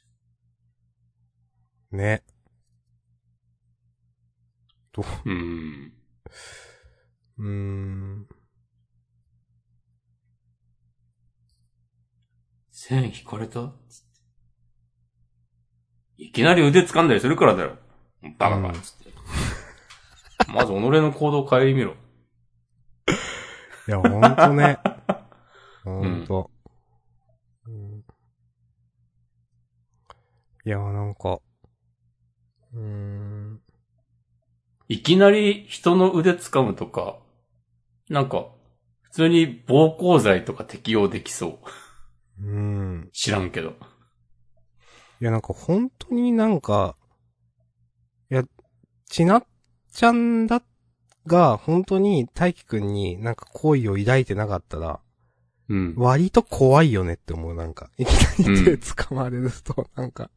[1.91, 1.97] て。
[1.97, 2.23] ね。
[4.97, 5.29] う？
[5.29, 5.93] ん。
[7.37, 8.27] うーん。
[12.71, 14.01] 線引かれたつっ
[16.17, 16.23] て。
[16.23, 17.77] いきなり腕掴んだりするからだよ。
[18.37, 19.04] バカか、つって。
[20.53, 21.95] まず己の行動を変えてみろ。
[23.87, 24.79] いや、ほんとね。
[25.83, 26.49] ほんと。
[27.67, 28.05] うん
[30.67, 31.39] いや、なんか、
[32.73, 33.61] うーん。
[34.87, 37.19] いきなり人の腕掴むとか、
[38.09, 38.47] なんか、
[39.03, 41.59] 普通に暴行罪とか適用できそ
[42.39, 42.43] う。
[42.43, 43.09] うん。
[43.13, 43.75] 知らんけど。
[45.21, 46.95] いや、なんか本当になんか、
[48.31, 48.43] いや、
[49.07, 49.45] ちなっ
[49.95, 50.61] ちゃんだ
[51.25, 54.99] が、本当に大輝くんになんか好意を抱いてなかったら、
[55.69, 55.95] うん。
[55.95, 57.89] 割と怖いよねって思う、なんか。
[57.97, 60.29] いきなり手掴まれると、なんか。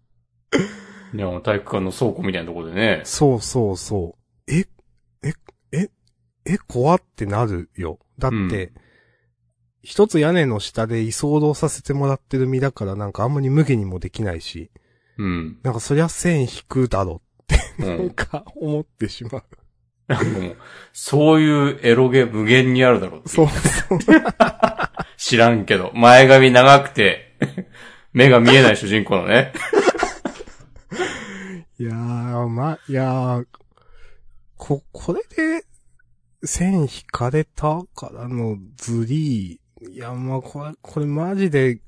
[1.13, 3.03] でも体育館の倉庫みたいなところでね。
[3.05, 4.53] そうそうそう。
[4.53, 4.69] え、
[5.23, 5.35] え、
[5.73, 5.91] え、
[6.47, 7.99] え、怖ってなるよ。
[8.19, 8.73] だって、うん
[9.81, 14.71] 一つ屋根の下で居候させてもらってる身だからなんかあんまり無下にもできないし、
[15.17, 15.59] うん。
[15.63, 17.21] なんかそりゃ線引くだろうう、
[17.79, 18.11] なんん。
[18.11, 19.43] か思ってしまう。
[20.09, 20.57] なんかもう、
[20.93, 23.99] そういうエロゲ無限にあるだろうそうそう。
[25.17, 25.93] 知らんけど。
[25.95, 27.37] 前髪長くて、
[28.13, 29.53] 目が見えない主人公のね。
[31.79, 33.47] いやー、ま、いやー、
[34.57, 35.23] こ、これ
[35.61, 35.65] で、
[36.45, 39.91] 線引かれたからのズリー。
[39.91, 41.81] いや、まあ、これ、これマジで、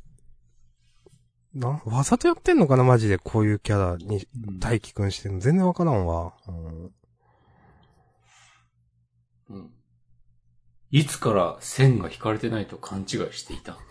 [1.54, 2.84] な、わざとやってんのかな？
[2.84, 4.26] マジで、こういうキャラに、
[4.58, 5.40] 大輝くんしてんの。
[5.40, 6.32] 全然わからんわ。
[6.46, 6.84] うん
[9.50, 9.70] うん
[10.92, 13.78] いつから線が引かれてないと勘違いしていた？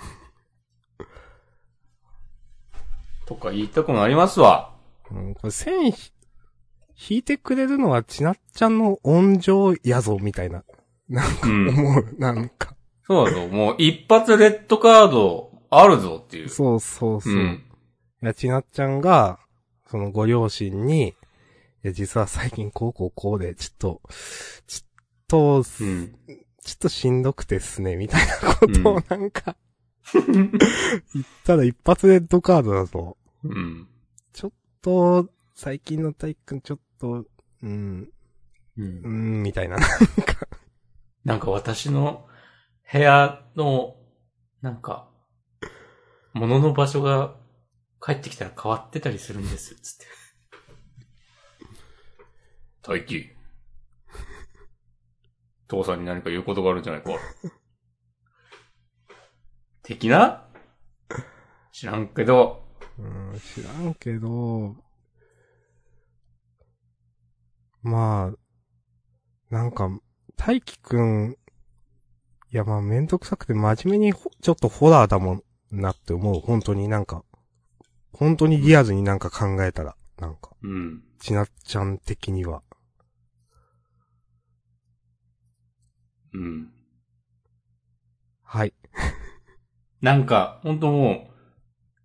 [3.25, 4.75] とか言いたくなりますわ。
[5.09, 6.11] うん、これ線ひ、
[7.09, 10.65] 引いてくれるのはちなっちゃんの温情やぞ、みたいな。
[11.07, 11.69] なんかうん。
[11.69, 12.75] 思う、なんか。
[13.07, 13.47] そうだぞ。
[13.47, 16.49] もう一発レッドカードあるぞっていう。
[16.49, 17.33] そうそうそう。
[17.33, 17.63] うん。
[18.23, 19.39] いや、ちなっちゃんが、
[19.87, 21.13] そのご両親に、い
[21.83, 24.01] や、実は最近こうこうこうで、ちょっと、
[24.67, 24.87] ちょっ
[25.27, 26.15] と、うん。
[26.61, 29.55] ちょっとしんどくてっすね、みたいなことをなんか、
[30.13, 33.17] 言ったら一発レッドカードだぞ。
[33.43, 33.87] うん。
[34.81, 37.25] と、最近の体育くんちょっと、
[37.61, 38.09] うん、
[38.77, 39.09] うんう。
[39.09, 39.77] ん、みたいな。
[41.25, 42.27] なんか私の
[42.91, 43.95] 部屋の、
[44.61, 45.08] なんか、
[46.39, 47.35] 物の場所が
[48.01, 50.05] 帰ってきたら変わってたりするんです、つって。
[52.81, 53.35] 大輝。
[55.67, 57.11] 父さんに何か言うことがあるんじゃないか。
[59.83, 60.47] 的な？
[61.73, 62.63] 知らんけど、
[62.97, 64.77] うん、知らんけど、
[67.81, 69.89] まあ、なんか、
[70.37, 71.37] 大輝くん、
[72.51, 76.41] いやまあめんどくさくて真面目にほちょっとホラーだもんなって思う。
[76.41, 77.23] 本当になんか、
[78.11, 81.03] 本当にリアルになんか考えたら、なんか、うん。
[81.19, 82.61] ちなっちゃん的には。
[86.33, 86.71] うん。
[88.43, 88.73] はい。
[90.01, 91.29] なんか、本当もう、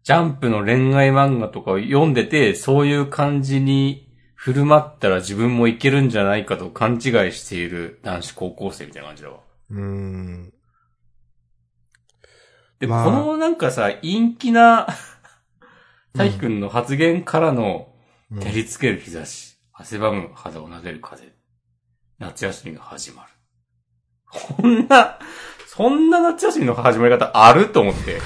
[0.03, 7.01] ジャンプの恋愛漫画とかを読んでて、そういう感じに振る舞ったら自分もいけるんじゃないかと勘違い
[7.33, 9.41] している男子高校生みたいな感じだわ。
[9.71, 10.54] うーん。
[12.79, 14.87] で、まあこのなんかさ、陰気な、
[16.15, 17.95] 大輝くんの発言からの、うん
[18.41, 21.33] 照りつける日差し、汗ばむ肌を撫でる風、
[22.19, 23.29] 夏休みが始まる。
[24.27, 25.19] こんな、
[25.67, 28.21] そんな夏休みの始まり方あると思って。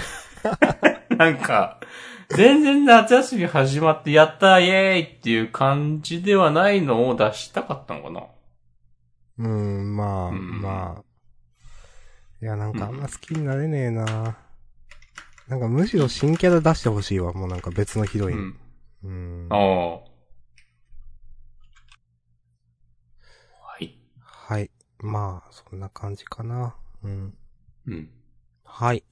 [1.16, 1.80] なんか、
[2.30, 8.22] 全然夏休み始まってやったーイエーイっていう感じではないのを出したかったのかな
[9.38, 11.07] うーん、まあ、うんまあ。
[12.40, 14.38] いや、なんかあんま好きになれねえな、
[15.48, 18.36] なんかむしろ新キャラ出してほしいわ、もうなんか別のヒロイン。
[18.36, 18.60] うん。
[19.02, 19.48] うん。
[19.50, 19.94] ああ。
[19.96, 20.04] は
[23.80, 23.98] い。
[24.20, 24.70] はい。
[25.00, 26.76] まあ、そんな感じかな。
[27.02, 27.34] うん。
[27.86, 28.10] うん。
[28.64, 29.02] はい。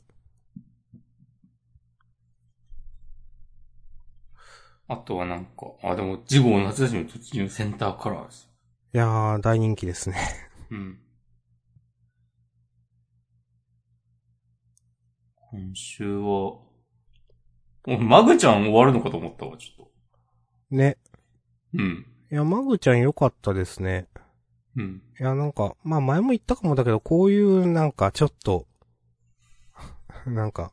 [4.89, 8.49] あとはなんか、あ、でも、次号夏休み突入センターカラーです。
[8.95, 10.17] いやー、大人気ですね。
[10.71, 11.01] うん。
[15.51, 16.59] 今週は、
[17.87, 19.93] お、マグちゃん終わるのかと思ったわ、ちょっと。
[20.75, 20.99] ね。
[21.73, 22.07] うん。
[22.33, 24.09] いや、マグちゃん良かったですね。
[24.77, 25.03] うん。
[25.19, 28.67] いや、なんか、まあ前も言ったかもだけど、こういうなんかちょっと、
[30.27, 30.73] なんか、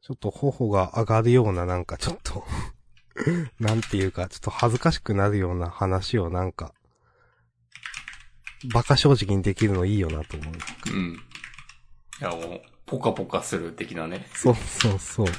[0.00, 2.44] ちょっと頬が上がるようななんかちょっと、
[3.58, 6.72] なんていうか、ちょっと恥ずかしくなるような話をなんか、
[8.72, 10.54] バカ正直にできるのいいよなと思う。
[10.92, 11.14] うん。
[11.14, 11.18] い
[12.20, 14.26] や、もう、ポカポカする的なね。
[14.32, 15.26] そうそうそう。
[15.26, 15.32] で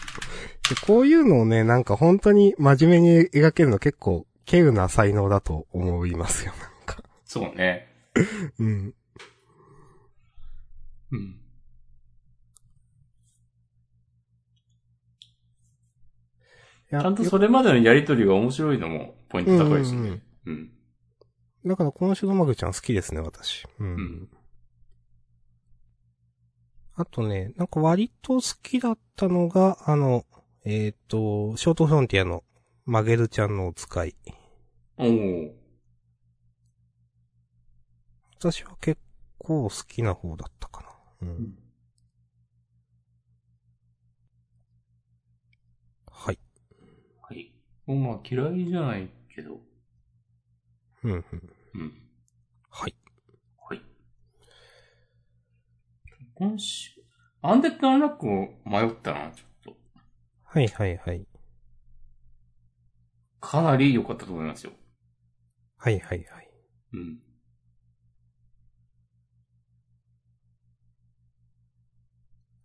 [0.86, 7.02] こういうのをね、なんか本当に真面目に描けるの結構、稀有な才能だと思いますよ、なんか。
[7.26, 7.88] そうね。
[8.60, 8.94] うん。
[11.12, 11.40] うん。
[16.90, 20.22] ちゃんとそれまでのやりとりが面白いのもポイント高いですねうんうん。
[20.46, 20.72] うん。
[21.66, 23.66] だから今週のマグちゃん好きですね、私。
[23.80, 23.88] うん。
[23.88, 24.30] うん
[27.00, 30.26] あとね、なんか割と好きだったのが、あの、
[30.66, 32.44] えっ、と、ショートフロンティアの
[32.86, 34.16] マゲルちゃんのお使い。
[34.98, 35.56] おお。
[38.40, 39.00] 私は結
[39.38, 40.82] 構好きな方だったか
[41.22, 41.28] な。
[41.28, 41.56] うん。
[46.12, 46.40] はい。
[47.22, 47.54] はい。
[47.86, 49.60] もうまあ嫌いじゃないけど。
[51.04, 51.24] うん、うん。
[51.76, 51.94] うん。
[52.72, 52.96] はい。
[52.96, 53.07] はい。
[56.40, 56.92] 今週、
[57.42, 59.76] アンデッドアンラックも迷ったな、ちょっと。
[60.44, 61.26] はいはいはい。
[63.42, 64.72] かなり良かったと思いますよ。
[65.78, 66.50] はいはいはい。
[66.94, 67.20] うん。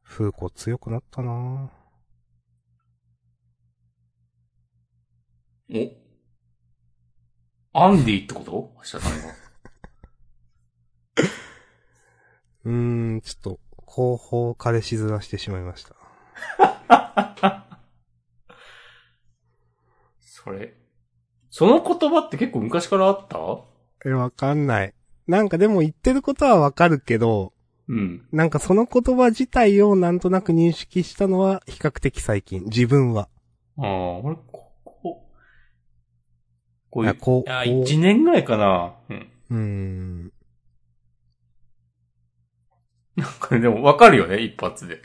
[0.03, 1.71] 風子強くなったな
[5.71, 5.97] お？
[7.73, 8.75] アンディってこと？
[8.77, 9.42] 明日さんは。
[12.65, 15.95] うーん、ちょっと、後方彼氏面してしまいました。
[20.21, 20.75] それ。
[21.51, 23.39] その言葉って結構昔からあった？
[24.09, 24.95] え、わかんない。
[25.27, 27.53] なんかでも言ってることはわかるけど、
[27.89, 28.27] うん。
[28.33, 32.65] なんかその言葉自体をなんとなく認識したのは比較的最近。
[32.65, 33.29] 自分は。
[33.77, 35.29] ああ、俺、ここ、
[36.91, 38.95] こういう、あこうあ、こう一年ぐらいかな。
[39.11, 39.31] うん。
[39.51, 40.32] うーん。
[43.17, 45.03] なんかでもわかるよね、一発で。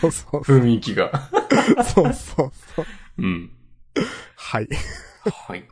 [0.00, 0.40] そうそう。
[0.42, 1.30] 雰囲気が。
[1.94, 2.86] そうそうそう。
[3.18, 3.50] うん。
[4.36, 4.68] はい。
[5.46, 5.64] はい。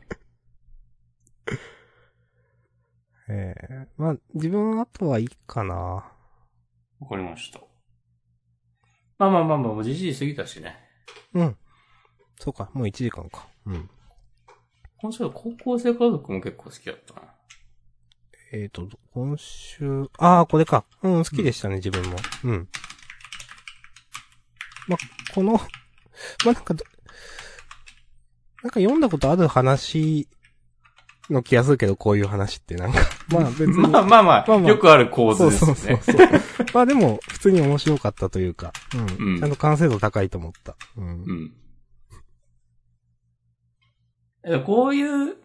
[3.29, 5.75] えー、まあ、自分はあとはいいかな。
[5.75, 7.59] わかりました。
[9.17, 10.75] まあまあまあまあ、もう時事過ぎたしね。
[11.33, 11.57] うん。
[12.39, 13.47] そうか、もう1時間か。
[13.65, 13.89] うん。
[14.97, 17.21] 今週は高校生家族も結構好きだったな。
[18.53, 20.83] えーと、今週、ああ、これか。
[21.03, 22.17] うん、好きでしたね、自分も。
[22.43, 22.67] うん。
[24.89, 24.97] ま、
[25.33, 25.53] この、
[26.45, 26.83] ま、なんかど、
[28.61, 30.27] なんか読んだことある話
[31.29, 32.99] の気がするけど、こういう話ってなんか。
[33.29, 33.77] まあ 別に。
[33.77, 36.39] まあまあまあ、まあまあよくある構図ですよそうそうね。
[36.57, 36.65] そう。
[36.73, 39.27] まあでも、普通に面白かったというか、うん。
[39.33, 40.75] うんちゃんと完成度高いと思った。
[40.97, 41.05] うん。
[41.07, 41.53] うん。
[44.43, 45.37] えこういう、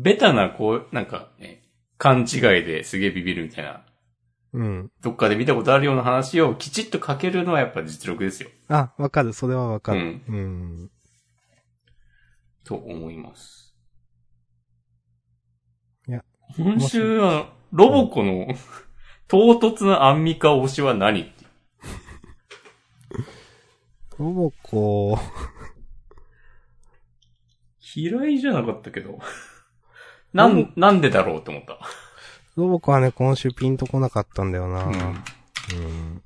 [0.00, 1.64] ベタな、こう、なんか、ね、
[1.98, 3.84] 勘違いですげえビビるみたいな、
[4.52, 4.92] うん。
[5.02, 8.48] どっかで見たことあるような話をきちっと書けるのはやっぱ実力ですよ。
[8.68, 9.32] あ、わかる。
[9.32, 10.00] それはわかる。
[10.00, 10.36] うんう
[10.84, 10.90] ん。
[12.64, 13.74] と思います。
[16.06, 16.24] いや。
[16.56, 18.46] 今週は、ロボコの、
[19.26, 21.32] 唐突なアンミカ推しは何？
[24.16, 25.18] ロボコ、
[27.94, 29.18] 嫌いじゃなかったけど。
[30.32, 31.78] なん、なんでだろうって思った。
[32.56, 34.84] ロボコはね、今週ピンとこなかったんだよな。
[34.84, 36.22] うんうん。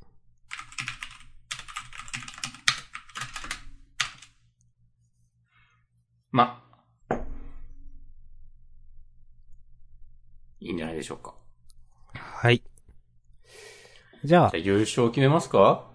[6.30, 6.62] ま、
[10.58, 11.34] いいんじゃないでしょうか。
[12.14, 12.62] はい。
[14.24, 15.86] じゃあじゃあ、優勝決めますか？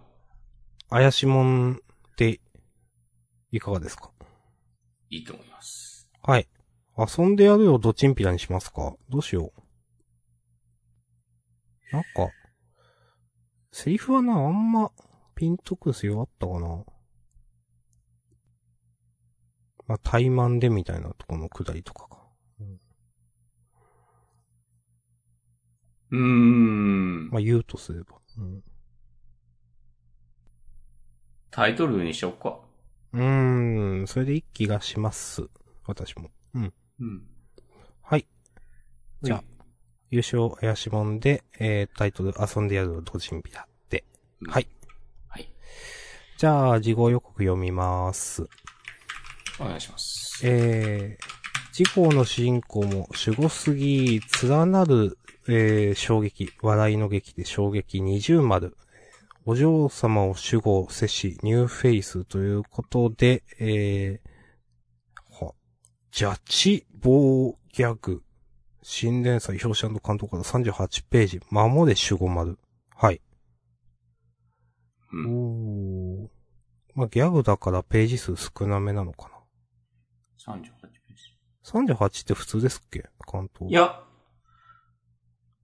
[0.90, 1.82] 怪しもん
[2.18, 2.40] で、
[3.52, 4.12] いかがですか？
[5.10, 6.10] いいと思います。
[6.22, 6.48] はい。
[6.98, 9.62] 遊んでやるよ、ドチンピラにしますかどうしよう。
[11.94, 12.32] なんか、
[13.72, 14.92] セリフはな、あんま、
[15.36, 16.84] ピンとくるセリフあったかな
[19.88, 22.18] まあ、怠慢でみたいなとこのくだりとかか。
[26.12, 27.30] うーん。
[27.30, 28.18] まあ、言うとすれば。
[28.38, 28.64] うん。
[31.52, 32.60] タイトルにしよっか。
[33.14, 35.48] うーん、それでいい気がします。
[35.86, 36.30] 私も。
[36.54, 36.74] うん。
[37.00, 37.24] うん。
[38.02, 38.28] はい。
[39.22, 39.44] じゃあ
[40.10, 44.06] 優勝怪しもんで、えー、タイトル遊んでやるドチンピラで。
[44.42, 44.68] うんはい。
[45.28, 45.50] はい。
[46.38, 48.48] じゃあ、事後予告読みます。
[49.60, 50.40] お願いします。
[50.46, 55.18] えー、事故の主人公も守護すぎ、連なる、
[55.50, 58.78] えー、衝撃、笑いの劇で衝撃二重丸。
[59.46, 65.54] お嬢様を守護せし、ニューフェイスということで、えー、は、
[66.12, 68.24] ジャチボーギャグ。
[68.84, 71.42] 新連載表紙巻頭から38ページ。
[71.50, 72.58] 守れ守護丸。
[72.96, 73.22] はい。
[75.12, 76.24] うん。
[76.24, 76.30] おー。
[76.96, 80.54] まあ、ギャグだからページ数少なめなのかな。
[80.54, 81.94] 38ページ。
[81.94, 83.06] 38って普通ですっけ？
[83.30, 83.70] 巻頭。
[83.70, 84.02] いや、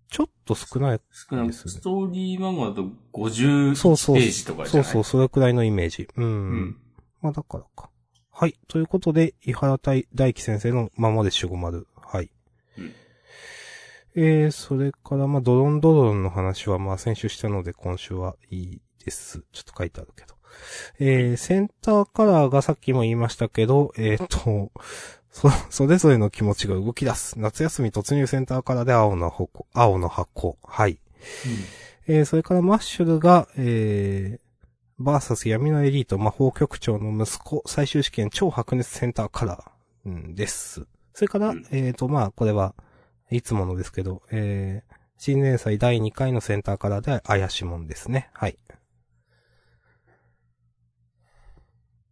[0.10, 1.02] ちょっと少ない。
[1.12, 4.92] 少なくですねストーリー漫画だと50そうそうページとかじゃない？
[4.92, 6.08] そうそう、それくらいのイメージ。
[6.16, 6.26] うん。
[6.26, 6.78] うん。
[7.22, 7.90] まあだからか。
[8.36, 8.56] はい。
[8.68, 11.88] ということで、伊原大大輝先生のままで守護丸。
[11.96, 12.32] はい。
[12.78, 12.94] うん
[14.16, 19.44] えー、それから、まあ、ドロンドロンの話は、まあ、先週したので、今週はいいです。
[19.52, 20.36] ちょっと書いてあるけど。
[21.00, 24.72] えー、センターカラーがさっきも言いましたけど、えー、と、
[25.32, 27.40] そ、それぞれの気持ちが動き出す。
[27.40, 30.58] 夏休み突入センターカラーで青の箱、青の箱。
[30.64, 31.00] はい。
[32.08, 34.43] えー、それからマッシュルが、えー、
[35.00, 40.86] バーサス闇のエリート魔法局長の息子、最終試験超白熱センターカラー、うん、です。
[41.14, 42.76] それから、うんえーと、まあ、これは、
[43.32, 48.30] いつものですけど、えー、新年祭第2回のセンターカラーで怪しもんですね。
[48.34, 48.58] はい。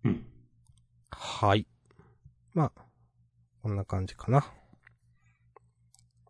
[0.03, 0.25] うん。
[1.11, 1.67] はい。
[2.53, 2.81] まあ、
[3.61, 4.51] こんな感じかな。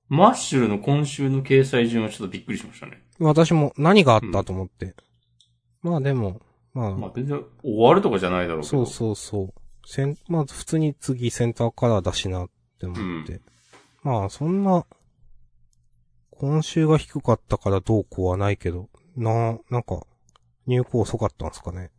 [0.09, 3.01] マッシュルの今週の掲載順はちょっとびっくりしましたね。
[3.19, 4.93] 私も何があったと思って。
[5.81, 6.41] まあでも、
[6.73, 8.69] まあ、まあ全然終わるとかじゃないだろうけど。
[8.69, 9.53] そうそうそう。
[9.85, 13.41] セン、まあ普通に次センターカラーだしなって思って。
[14.03, 14.85] まあそんな、
[16.31, 20.05] 今週が低かったからどうこうはないけど、な、なんか、
[20.65, 21.91] 入稿遅かったんですかね。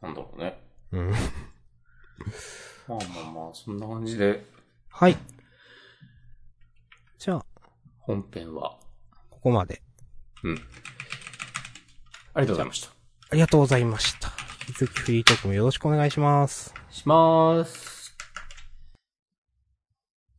[0.00, 0.58] なんだろうね。
[0.90, 1.10] うん。
[2.88, 4.44] まあまあまあ、そんな感じで、
[4.88, 5.16] はい。
[7.18, 7.46] じゃあ、
[8.00, 8.78] 本編は。
[9.30, 9.82] ここまで。
[10.42, 10.58] うん。
[12.34, 12.88] ありがとうございました。
[13.30, 14.32] ありがとうございました。
[14.68, 16.74] 引き続きフリートークもよろしくお願いします。
[16.90, 18.01] しまーす。